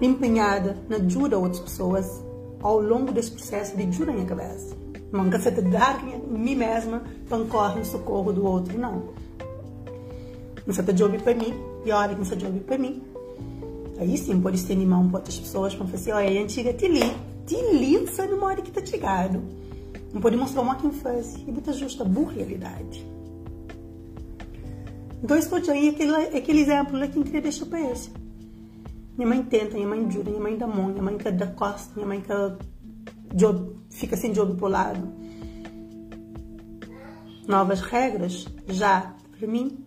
empenhada 0.00 0.76
na 0.88 0.96
ajuda 0.96 1.38
outras 1.38 1.60
pessoas 1.60 2.22
ao 2.62 2.80
longo 2.80 3.12
desse 3.12 3.30
processo 3.30 3.76
de 3.76 3.84
ajuda 3.84 4.12
minha 4.12 4.26
cabeça. 4.26 4.76
Não 5.12 5.30
quer 5.30 5.40
de 5.50 5.62
dar 5.62 6.02
mim 6.04 6.56
mesma 6.56 7.02
para 7.28 7.44
correr 7.44 7.78
no 7.78 7.84
socorro 7.84 8.32
do 8.32 8.44
outro, 8.44 8.76
não. 8.78 9.14
Não 10.66 10.74
se 10.74 10.82
job 10.92 11.18
para 11.18 11.34
mim, 11.34 11.54
e 11.84 11.90
a 11.90 11.98
hora 11.98 12.14
que 12.14 12.24
você 12.24 12.34
job 12.34 12.58
para 12.60 12.78
mim. 12.78 13.02
Aí 13.98 14.16
sim, 14.16 14.40
pode 14.40 14.56
estender 14.56 14.86
mão 14.86 15.08
para 15.08 15.18
outras 15.18 15.38
pessoas 15.38 15.74
para 15.74 15.86
falar 15.86 15.98
assim, 15.98 16.10
olha, 16.10 16.40
a 16.40 16.42
antiga 16.42 16.72
te 16.72 16.88
li, 16.88 17.14
sabe 18.14 18.34
uma 18.34 18.46
hora 18.46 18.62
que 18.62 18.70
tá 18.70 18.84
chegado. 18.84 19.42
Não 20.12 20.20
pode 20.20 20.36
mostrar 20.36 20.62
uma 20.62 20.76
quem 20.76 20.92
faz, 20.92 21.36
e 21.36 21.50
muita 21.50 21.72
justa 21.72 22.04
boa 22.04 22.30
realidade. 22.30 23.04
Então, 25.22 25.36
estou 25.36 25.58
aí 25.70 25.88
aquele, 25.88 26.14
aquele 26.14 26.60
exemplo 26.60 26.98
que 27.08 27.18
eu 27.18 27.24
queria 27.24 27.40
deixar 27.40 27.66
para 27.66 27.80
esse. 27.80 28.10
Minha 29.16 29.28
mãe 29.28 29.42
tenta, 29.42 29.74
minha 29.74 29.88
mãe 29.88 30.10
jura, 30.10 30.28
minha 30.28 30.42
mãe 30.42 30.56
dá 30.56 30.66
mão, 30.66 30.88
minha 30.88 31.02
mãe 31.02 31.16
dar 31.16 31.54
costa, 31.54 31.92
minha 31.94 32.06
mãe 32.06 32.20
quer 32.20 32.56
job, 33.34 33.76
fica 33.90 34.16
sem 34.16 34.34
jogo 34.34 34.54
pro 34.54 34.68
lado. 34.68 35.12
Novas 37.46 37.80
regras 37.80 38.46
já 38.68 39.14
para 39.38 39.48
mim 39.48 39.84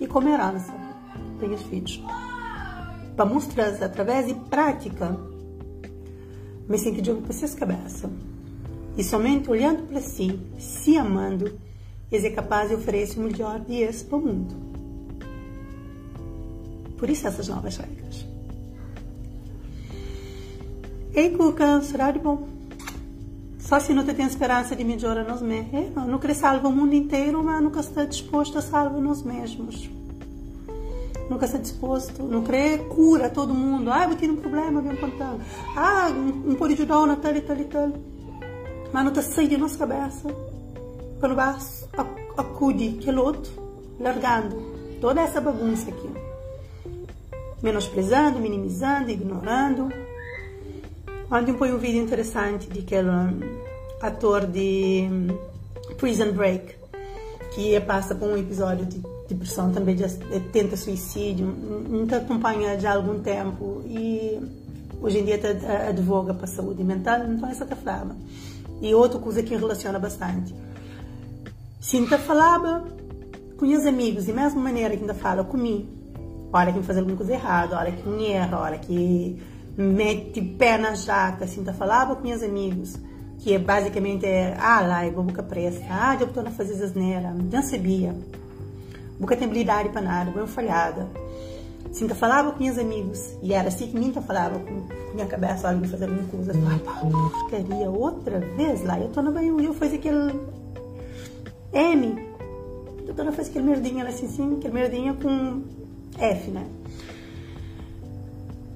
e 0.00 0.06
como 0.06 0.28
herança 0.28 0.72
para 1.38 1.48
os 1.48 1.62
filhos. 1.62 2.02
Para 3.16 3.26
mostrar 3.26 3.82
através 3.82 4.26
de 4.26 4.34
prática, 4.34 5.18
me 6.68 6.78
sinto 6.78 7.04
jogo 7.04 7.22
para 7.22 7.32
suas 7.32 7.54
cabeças. 7.54 8.10
E 8.96 9.04
somente 9.04 9.50
olhando 9.50 9.84
para 9.84 10.00
si, 10.00 10.38
se 10.58 10.96
amando, 10.96 11.58
é 12.10 12.30
capaz 12.30 12.68
de 12.68 12.74
oferecer 12.74 13.18
o 13.18 13.22
melhor 13.22 13.60
dias 13.60 14.02
para 14.02 14.18
o 14.18 14.20
mundo. 14.20 14.54
Por 16.96 17.08
isso 17.08 17.26
essas 17.26 17.48
novas 17.48 17.76
regras. 17.76 18.26
Ei, 21.14 21.30
Cuca, 21.30 21.80
será 21.80 22.10
de 22.10 22.18
bom? 22.18 22.48
Só 23.58 23.78
se 23.78 23.92
não 23.92 24.04
tem 24.04 24.26
esperança 24.26 24.74
de 24.74 24.84
melhora 24.84 25.22
nos 25.24 25.42
mesmos. 25.42 25.74
É, 25.74 25.90
não, 25.94 26.06
não 26.06 26.18
salvar 26.18 26.70
o 26.70 26.72
mundo 26.72 26.94
inteiro, 26.94 27.42
mas 27.42 27.62
nunca 27.62 27.80
está 27.80 28.04
disposto 28.04 28.58
a 28.58 28.62
salvar 28.62 29.00
nós 29.00 29.22
mesmos. 29.22 29.88
Nunca 31.28 31.44
está 31.44 31.58
disposto, 31.58 32.22
não 32.22 32.42
quer 32.42 32.78
cura 32.88 33.28
todo 33.28 33.54
mundo. 33.54 33.90
Ah, 33.90 34.06
vou 34.06 34.16
ter 34.16 34.30
um 34.30 34.36
problema, 34.36 34.80
vem 34.80 34.96
contando. 34.96 35.40
Ah, 35.76 36.08
não 36.10 36.54
pode 36.54 36.74
ajudar 36.74 37.06
na 37.06 37.16
tal 37.16 37.36
e 37.36 37.40
tal 37.40 37.56
e 37.56 37.64
tal. 37.64 37.92
Mas 38.92 39.04
não 39.04 39.12
está 39.12 39.22
saindo 39.22 39.50
de 39.50 39.56
nossa 39.58 39.78
cabeça. 39.78 40.28
Quando 41.20 41.34
vai 41.34 41.54
acudir 42.36 42.98
aquele 42.98 43.18
outro, 43.18 43.52
largando 44.00 44.56
toda 45.00 45.20
essa 45.20 45.40
bagunça 45.40 45.90
aqui. 45.90 46.08
Menosprezando, 47.62 48.38
minimizando, 48.38 49.10
ignorando 49.10 49.88
Ontem 51.30 51.54
foi 51.58 51.70
um 51.72 51.76
vídeo 51.76 52.00
interessante 52.00 52.70
de 52.70 52.80
aquele 52.80 53.10
ator 54.00 54.46
de 54.46 55.06
hum, 55.10 55.26
Prison 55.98 56.32
Break 56.32 56.74
que 57.54 57.78
passa 57.80 58.14
por 58.14 58.30
um 58.30 58.36
episódio 58.38 58.86
de 58.86 59.02
depressão, 59.28 59.70
também 59.70 59.96
já 59.96 60.08
tenta 60.52 60.76
suicídio, 60.76 61.46
não 61.46 62.06
te 62.06 62.14
acompanha 62.14 62.78
já 62.80 62.92
há 62.92 62.96
algum 62.96 63.20
tempo. 63.20 63.82
E 63.86 64.40
hoje 65.00 65.18
em 65.18 65.24
dia 65.24 65.38
te 65.38 65.46
advoga 65.46 66.32
para 66.32 66.44
a 66.44 66.48
saúde 66.48 66.82
mental, 66.82 67.20
então 67.28 67.48
essa 67.48 67.66
te 67.66 67.74
falava. 67.74 68.16
E 68.80 68.94
outra 68.94 69.18
coisa 69.18 69.42
que 69.42 69.54
relaciona 69.54 69.98
bastante. 69.98 70.54
Se 71.80 71.98
ainda 71.98 72.18
falava 72.18 72.84
com 73.58 73.66
os 73.66 73.86
amigos, 73.86 74.28
e 74.28 74.32
mesma 74.32 74.60
maneira 74.60 74.96
que 74.96 75.02
ainda 75.02 75.14
fala 75.14 75.44
comigo, 75.44 75.86
hora 76.52 76.72
que 76.72 76.78
me 76.78 76.84
faz 76.84 76.98
alguma 76.98 77.16
coisa 77.16 77.32
errada, 77.32 77.76
hora 77.76 77.92
que 77.92 78.08
me 78.08 78.26
erra, 78.26 78.58
hora 78.58 78.78
que 78.78 79.40
mete 79.76 80.40
pé 80.40 80.78
na 80.78 80.94
jaca, 80.94 81.46
tá 81.46 81.72
falava 81.72 82.16
com 82.16 82.26
meus 82.26 82.42
amigos, 82.42 82.96
que 83.38 83.54
é 83.54 83.58
basicamente 83.58 84.26
é, 84.26 84.56
ah, 84.58 84.80
lá, 84.80 85.08
vou 85.10 85.22
boca 85.24 85.42
pressa, 85.42 85.80
ah, 85.88 86.16
eu 86.18 86.26
estou 86.26 86.44
a 86.44 86.50
fazer 86.50 86.82
asneira, 86.82 87.32
não 87.32 87.62
sabia, 87.62 88.14
boca 89.18 89.36
tem 89.36 89.46
habilidade 89.46 89.88
para 89.90 90.00
nada, 90.00 90.30
vou 90.30 90.46
falhada. 90.46 91.08
Assim, 91.90 92.06
tá 92.06 92.14
falava 92.14 92.52
com 92.52 92.62
meus 92.62 92.78
amigos, 92.78 93.36
e 93.42 93.52
era 93.52 93.68
assim 93.68 93.90
que 93.90 94.12
tá 94.12 94.20
falava 94.20 94.58
com, 94.58 94.86
minha 95.14 95.26
cabeça, 95.26 95.68
olha, 95.68 95.78
me 95.78 95.88
fazer 95.88 96.04
alguma 96.04 96.28
coisa, 96.28 96.52
eu 96.52 97.30
porcaria, 97.30 97.90
outra 97.90 98.40
vez 98.40 98.84
lá, 98.84 99.00
eu 99.00 99.08
tô 99.08 99.22
no 99.22 99.32
banho, 99.32 99.58
eu 99.60 99.72
fiz 99.72 99.94
aquele 99.94 100.38
M, 101.72 102.28
eu 103.06 103.14
tô 103.14 103.24
na 103.24 103.32
fazer 103.32 103.50
aquele 103.50 103.64
merdinha, 103.64 104.06
assim, 104.06 104.26
assim, 104.26 104.56
aquele 104.58 104.74
merdinha 104.74 105.14
com 105.14 105.62
F, 106.18 106.50
né? 106.50 106.66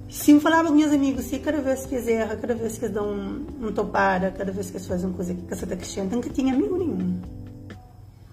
Sim, 0.09 0.41
falava 0.41 0.69
com 0.69 0.75
meus 0.75 0.93
amigos, 0.93 1.25
se 1.27 1.39
cada 1.39 1.61
vez 1.61 1.85
que 1.87 1.95
eles 1.95 2.09
erram, 2.09 2.37
cada 2.37 2.55
vez 2.55 2.79
que 2.79 2.85
eles 2.85 2.95
dão 2.95 3.09
um, 3.09 3.67
um 3.67 3.73
cada 3.73 4.53
vez 4.53 4.71
que 4.71 4.77
eles 4.77 4.87
fazem 4.87 5.07
uma 5.07 5.17
coisa 5.17 5.35
que 5.35 5.43
você 5.43 5.65
está 5.65 5.77
crescendo, 5.77 6.15
nunca 6.15 6.31
tinha 6.31 6.55
amigo 6.55 6.77
nenhum. 6.77 7.21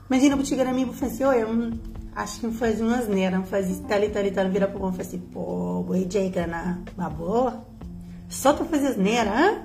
Imagina, 0.10 0.36
eu 0.36 0.46
chegar 0.46 0.68
amigo 0.68 0.92
e 0.94 0.96
falar 0.96 1.12
assim, 1.12 1.24
eu 1.24 1.80
acho 2.22 2.42
que 2.42 2.52
faz 2.52 2.82
uma 2.82 2.98
asneira, 2.98 3.38
não 3.38 3.46
faz 3.46 3.80
tal 3.88 4.04
e 4.04 4.10
tal 4.10 4.26
e 4.26 4.32
tal, 4.32 4.50
vira 4.50 4.68
para 4.68 4.82
o 4.82 4.94
e 4.98 5.02
assim, 5.02 5.20
pô, 5.20 5.84
boi 5.84 6.06
Jake, 6.06 6.38
na 6.98 7.10
boa, 7.10 7.66
só 8.28 8.54
para 8.54 8.66
fazer 8.66 8.88
asneira, 8.88 9.32
hã? 9.32 9.64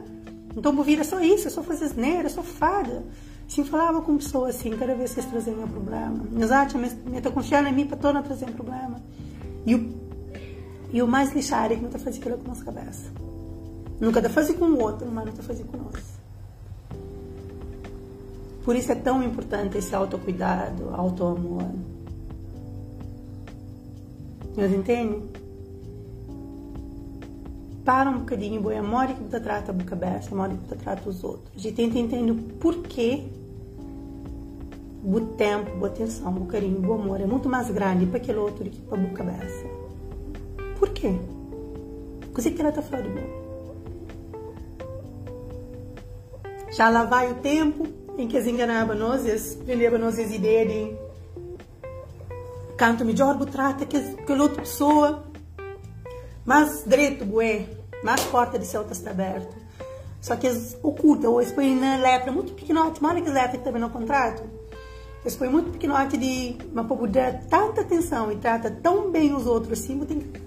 Então, 0.56 0.72
vou 0.72 0.84
vir 0.84 1.00
é 1.00 1.04
só 1.04 1.20
isso, 1.20 1.48
é 1.48 1.50
só 1.50 1.62
fazer 1.62 1.86
asneira, 1.86 2.26
é 2.26 2.28
só 2.28 2.42
fada. 2.42 3.04
Sim, 3.48 3.64
falava 3.64 4.00
com 4.02 4.16
pessoas 4.16 4.56
assim, 4.56 4.70
cada 4.70 4.94
vez 4.94 5.12
que 5.12 5.20
eles 5.20 5.30
traziam 5.30 5.64
um 5.64 5.68
problema. 5.68 6.24
Mas 6.30 6.94
me 7.04 7.18
estou 7.18 7.32
confiando 7.32 7.68
em 7.68 7.72
mim 7.72 7.86
para 7.86 7.96
toda 7.96 8.22
trazer 8.22 8.48
um 8.48 8.52
problema. 8.52 9.02
E 9.66 9.74
o 9.74 10.04
e 10.92 11.02
o 11.02 11.08
mais 11.08 11.32
lixado 11.32 11.72
é 11.72 11.76
que 11.76 11.82
não 11.82 11.88
está 11.88 11.98
fazendo 11.98 12.22
aquilo 12.22 12.38
com 12.38 12.44
a 12.44 12.48
nossa 12.50 12.64
cabeça. 12.64 13.10
Nunca 14.00 14.20
está 14.20 14.30
fazendo 14.30 14.60
com 14.60 14.66
o 14.66 14.80
outro, 14.80 15.10
mas 15.10 15.24
não 15.24 15.32
está 15.32 15.42
fazendo 15.42 15.66
com 15.66 15.76
nós. 15.76 16.04
Por 18.64 18.76
isso 18.76 18.92
é 18.92 18.94
tão 18.94 19.20
importante 19.20 19.76
esse 19.76 19.92
autocuidado, 19.92 20.90
autoamor. 20.94 21.64
Vocês 24.54 24.72
entendem? 24.72 25.22
Para 27.84 28.08
um 28.08 28.20
bocadinho, 28.20 28.62
boa 28.62 28.78
amor 28.78 29.08
que 29.08 29.22
você 29.22 29.40
trata 29.40 29.72
a 29.72 29.74
boca 29.74 29.94
aberta, 29.94 30.32
amor 30.32 30.48
que 30.48 30.68
você 30.68 30.76
trata 30.76 31.08
os 31.08 31.22
outros. 31.22 31.64
E 31.64 31.72
tenta 31.72 31.98
entender 31.98 32.30
o 32.30 32.36
porquê 32.36 33.24
o 35.04 35.20
tempo, 35.36 35.84
a 35.84 35.88
atenção, 35.88 36.32
o 36.34 36.46
carinho, 36.46 36.80
o 36.88 36.94
amor 36.94 37.20
é 37.20 37.26
muito 37.26 37.46
mais 37.48 37.70
grande 37.70 38.06
para 38.06 38.16
aquele 38.16 38.38
outro 38.38 38.64
do 38.64 38.70
que 38.70 38.80
para 38.80 38.96
a 38.96 39.00
boca 39.00 39.22
aberta. 39.22 39.68
Por 40.78 40.88
quê? 40.90 41.14
Così 42.32 42.52
que 42.52 42.60
ela 42.60 42.70
está 42.70 42.80
falando 42.80 43.14
bom. 43.14 43.44
Já 46.72 46.88
lá 46.88 47.04
vai 47.04 47.30
o 47.30 47.34
tempo 47.34 47.86
em 48.16 48.26
que 48.26 48.38
as 48.38 48.46
enganavam 48.46 48.96
nós, 48.96 49.24
vendiam 49.64 49.98
nós 49.98 50.18
as 50.18 50.32
ideias 50.32 50.72
de 50.72 51.03
canto 52.76 53.04
melhor, 53.04 53.38
trata 53.46 53.86
que 53.86 53.96
aquela 53.96 54.42
outra 54.42 54.62
pessoa, 54.62 55.24
mais 56.44 56.84
direito, 56.84 57.24
bué, 57.24 57.66
mais 58.02 58.22
porta 58.24 58.58
de 58.58 58.66
céu 58.66 58.86
está 58.90 59.10
aberta. 59.10 59.54
Só 60.20 60.36
que 60.36 60.46
eles 60.46 60.76
ocultam, 60.82 61.32
ou 61.32 61.40
eles 61.40 61.52
põem 61.52 61.76
na 61.76 61.96
lepra 61.96 62.32
muito 62.32 62.52
pequenote, 62.54 63.02
mas 63.02 63.12
olha 63.12 63.22
que 63.22 63.30
lepra 63.30 63.58
também 63.58 63.80
no 63.80 63.90
contrato. 63.90 64.42
Eles 65.22 65.36
põem 65.36 65.50
muito 65.50 65.70
pequenote 65.70 66.16
de, 66.16 66.56
mas 66.72 66.86
para 66.86 67.06
dar 67.06 67.42
tanta 67.44 67.80
atenção 67.80 68.30
e 68.30 68.36
trata 68.36 68.70
tão 68.70 69.10
bem 69.10 69.34
os 69.34 69.46
outros 69.46 69.80
assim, 69.80 69.98
tem 70.00 70.20
que 70.20 70.40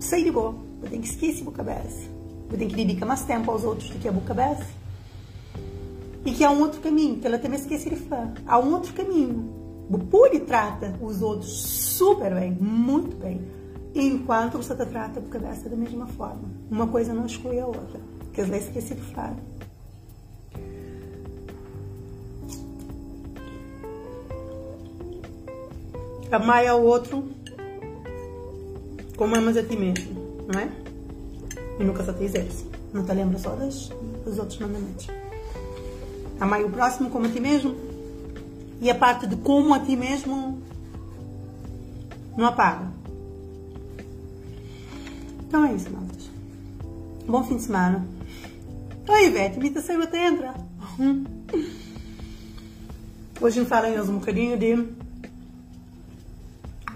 sair 0.00 0.24
de 0.24 0.30
boa. 0.30 0.54
Eu 0.82 0.90
tenho 0.90 1.02
que 1.02 1.08
esquecer 1.08 1.46
a 1.46 1.52
cabeça. 1.52 2.08
Eu 2.50 2.58
tenho 2.58 2.70
que 2.70 2.76
dedicar 2.76 3.06
mais 3.06 3.24
tempo 3.24 3.50
aos 3.50 3.64
outros 3.64 3.90
do 3.90 3.98
que 3.98 4.08
a 4.08 4.12
boa 4.12 4.24
cabeça. 4.24 4.66
E 6.24 6.32
que 6.32 6.44
há 6.44 6.50
um 6.50 6.60
outro 6.60 6.80
caminho, 6.80 7.18
que 7.18 7.26
ela 7.26 7.38
também 7.38 7.58
esquece 7.58 7.88
de 7.90 7.96
falar. 7.96 8.32
Há 8.46 8.58
um 8.58 8.72
outro 8.72 8.92
caminho. 8.92 9.57
O 9.90 9.98
pure 9.98 10.40
trata 10.40 10.98
os 11.00 11.22
outros 11.22 11.50
super 11.50 12.34
bem, 12.34 12.52
muito 12.52 13.16
bem. 13.16 13.40
Enquanto 13.94 14.58
você 14.58 14.74
trata 14.74 15.18
a 15.18 15.22
cabeça 15.22 15.68
da 15.68 15.76
mesma 15.76 16.06
forma. 16.06 16.48
Uma 16.70 16.86
coisa 16.86 17.14
não 17.14 17.26
exclui 17.26 17.58
a 17.58 17.66
outra. 17.66 18.00
Às 18.36 18.46
vezes 18.46 18.68
esqueci 18.68 18.94
de 18.94 19.00
falar. 19.00 19.36
Amar 26.30 26.66
ao 26.68 26.84
outro 26.84 27.24
como 29.16 29.34
amas 29.34 29.56
a 29.56 29.64
ti 29.64 29.76
mesmo, 29.76 30.44
não 30.46 30.60
é? 30.60 30.70
E 31.80 31.84
nunca 31.84 32.04
só 32.04 32.12
te 32.12 32.20
dizeres. 32.20 32.64
Não 32.92 33.04
te 33.04 33.12
lembra 33.12 33.38
só 33.40 33.56
das, 33.56 33.88
dos 34.24 34.38
outros 34.38 34.58
mandamentos. 34.60 35.08
Amai 36.38 36.62
o 36.62 36.70
próximo 36.70 37.10
como 37.10 37.26
a 37.26 37.28
ti 37.28 37.40
mesmo. 37.40 37.87
E 38.80 38.90
a 38.90 38.94
parte 38.94 39.26
de 39.26 39.36
como 39.36 39.74
a 39.74 39.80
ti 39.80 39.96
mesmo 39.96 40.62
não 42.36 42.46
apaga. 42.46 42.88
Então 45.46 45.64
é 45.64 45.72
isso, 45.74 45.90
maltas. 45.90 46.30
Bom 47.26 47.42
fim 47.42 47.56
de 47.56 47.62
semana. 47.62 48.06
Oi, 49.08 49.26
Ivete, 49.26 49.58
imitação 49.58 50.00
até 50.00 50.28
entra. 50.28 50.54
Hoje 53.40 53.60
me 53.60 53.66
falam 53.66 53.90
eles 53.90 54.08
um 54.08 54.18
bocadinho 54.18 54.58
de 54.58 54.86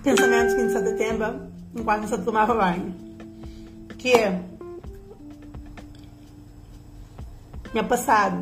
pensamentos 0.02 0.54
de 0.54 0.72
setembro 0.72 1.48
enquanto 1.74 2.08
você 2.08 2.18
tomava 2.18 2.54
banho. 2.54 2.94
Que 3.98 4.12
é 4.12 4.42
Minha 7.72 7.84
passado 7.84 8.36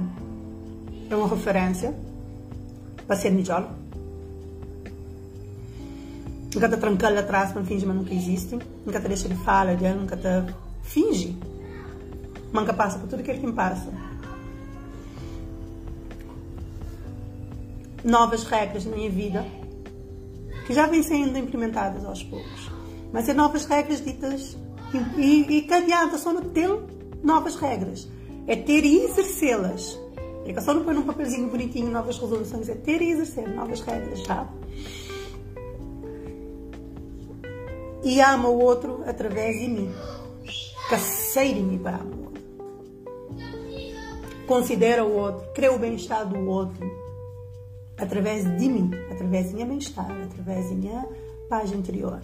é 1.09 1.15
uma 1.15 1.29
referência 1.29 1.95
para 3.11 3.19
ser 3.19 3.33
melhor. 3.33 3.69
Nunca 6.55 6.69
te 6.69 6.77
trancar 6.77 7.17
atrás 7.19 7.51
para 7.51 7.65
fingir, 7.65 7.89
mas 7.89 7.97
nunca 7.97 8.15
existe. 8.15 8.57
Nunca 8.87 9.01
te 9.01 9.09
deixa 9.09 9.29
de 9.29 9.35
falar, 9.35 9.77
nunca 9.97 10.17
te 10.17 10.55
finge. 10.85 11.37
Nunca 12.53 12.73
passa 12.73 13.01
por 13.01 13.09
tudo 13.09 13.25
que 13.25 13.33
ele 13.33 13.53
passa. 13.53 13.93
Novas 18.05 18.45
regras 18.45 18.85
na 18.85 18.95
minha 18.95 19.11
vida 19.11 19.45
que 20.69 20.73
já 20.73 20.87
vêm 20.87 21.03
sendo 21.03 21.37
implementadas 21.37 22.05
aos 22.05 22.23
poucos. 22.23 22.71
Mas 23.13 23.29
é 23.29 23.35
novas 23.35 23.65
regras 23.65 24.05
ditas 24.05 24.57
e, 24.95 25.21
e, 25.21 25.67
e 25.69 25.75
adianta 25.75 26.17
só 26.17 26.33
no 26.33 26.43
ter 26.43 26.71
novas 27.25 27.57
regras. 27.57 28.09
É 28.47 28.55
ter 28.55 28.85
e 28.85 29.05
exercê-las. 29.05 29.99
É 30.59 30.61
só 30.61 30.75
não 30.75 30.85
põe 30.85 30.95
num 30.95 31.03
papelzinho 31.03 31.49
bonitinho 31.49 31.91
novas 31.91 32.19
resoluções, 32.19 32.69
é 32.69 32.75
ter 32.75 33.01
e 33.03 33.11
exercer 33.13 33.49
novas 33.49 33.81
regras, 33.81 34.23
sabe? 34.25 34.51
E 38.03 38.21
ama 38.21 38.49
o 38.49 38.59
outro 38.59 39.03
através 39.07 39.59
de 39.61 39.69
mim. 39.69 39.93
Cacei 40.89 41.55
de 41.55 41.61
mim 41.61 41.79
para 41.79 41.97
amar 41.97 42.19
outro. 42.19 42.43
Considera 44.47 45.05
o 45.05 45.17
outro, 45.17 45.53
crê 45.53 45.69
o 45.69 45.79
bem-estar 45.79 46.27
do 46.27 46.39
outro 46.49 46.91
através 47.99 48.45
de 48.59 48.69
mim, 48.69 48.91
através 49.11 49.49
de 49.49 49.55
minha 49.55 49.67
bem-estar, 49.67 50.11
através 50.11 50.69
de 50.69 50.75
minha 50.75 51.07
paz 51.49 51.71
interior 51.71 52.21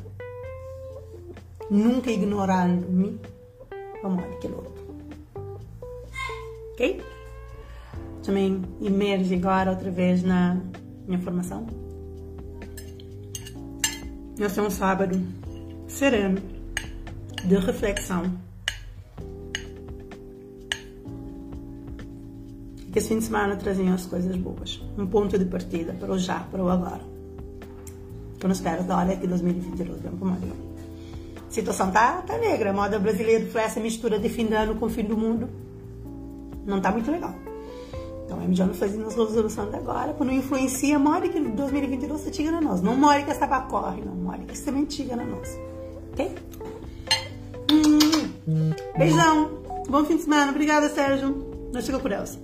nunca 1.71 2.11
ignorando-me 2.11 3.21
como 4.01 4.21
aquele 4.21 4.55
outro. 4.55 4.87
Ok? 6.73 7.03
Também 8.27 8.61
emerge 8.83 9.37
agora 9.37 9.71
outra 9.71 9.89
vez 9.89 10.25
na 10.25 10.61
minha 11.07 11.21
formação. 11.21 11.65
Esse 14.37 14.59
é 14.59 14.63
um 14.65 14.69
sábado 14.69 15.17
sereno 15.87 16.43
de 17.45 17.55
reflexão. 17.55 18.25
Que 22.93 22.99
esse 22.99 23.09
fim 23.09 23.19
de 23.19 23.25
semana 23.27 23.55
trazem 23.55 23.91
as 23.91 24.07
coisas 24.07 24.35
boas. 24.35 24.83
Um 24.99 25.07
ponto 25.07 25.39
de 25.39 25.45
partida 25.45 25.93
para 25.93 26.11
o 26.11 26.19
já, 26.19 26.41
para 26.41 26.65
o 26.65 26.69
agora. 26.69 27.03
Eu 28.43 28.49
não 28.49 28.53
espero 28.53 28.83
da 28.83 28.99
hora 28.99 29.17
que 29.17 29.27
2022 29.29 30.01
vem 30.01 30.11
para 30.11 30.27
o 30.27 30.33
a 30.33 31.51
situação 31.51 31.93
tá, 31.93 32.23
tá 32.23 32.37
negra. 32.39 32.71
A 32.71 32.73
moda 32.73 32.99
brasileira 32.99 33.47
foi 33.47 33.63
essa 33.63 33.79
mistura 33.79 34.19
de 34.19 34.29
fim 34.29 34.47
de 34.47 34.55
ano 34.55 34.75
com 34.75 34.89
fim 34.89 35.05
do 35.05 35.17
mundo. 35.17 35.49
Não 36.67 36.81
tá 36.81 36.91
muito 36.91 37.09
legal. 37.09 37.46
Não 38.47 38.75
fazer 38.75 39.03
as 39.03 39.15
resoluções 39.15 39.75
agora, 39.75 40.13
para 40.13 40.27
não 40.27 40.33
influenciar, 40.33 40.99
more 40.99 41.29
que 41.29 41.41
2022 41.41 42.21
você 42.21 42.31
tiga 42.31 42.51
na 42.51 42.61
nós. 42.61 42.81
Não 42.81 42.97
more 42.97 43.25
que 43.25 43.31
essa 43.31 43.47
corre, 43.63 44.03
não 44.03 44.15
more 44.15 44.41
que 44.45 44.57
você 44.57 44.71
tiga 44.87 45.17
na 45.17 45.25
nós. 45.25 45.59
Ok? 46.13 46.35
Hum. 47.73 48.71
Beijão. 48.97 49.51
Bom 49.89 50.05
fim 50.05 50.17
de 50.17 50.23
semana. 50.23 50.51
Obrigada, 50.51 50.89
Sérgio. 50.89 51.71
Nós 51.73 51.85
chegamos 51.85 52.03
por 52.03 52.13
elas. 52.13 52.39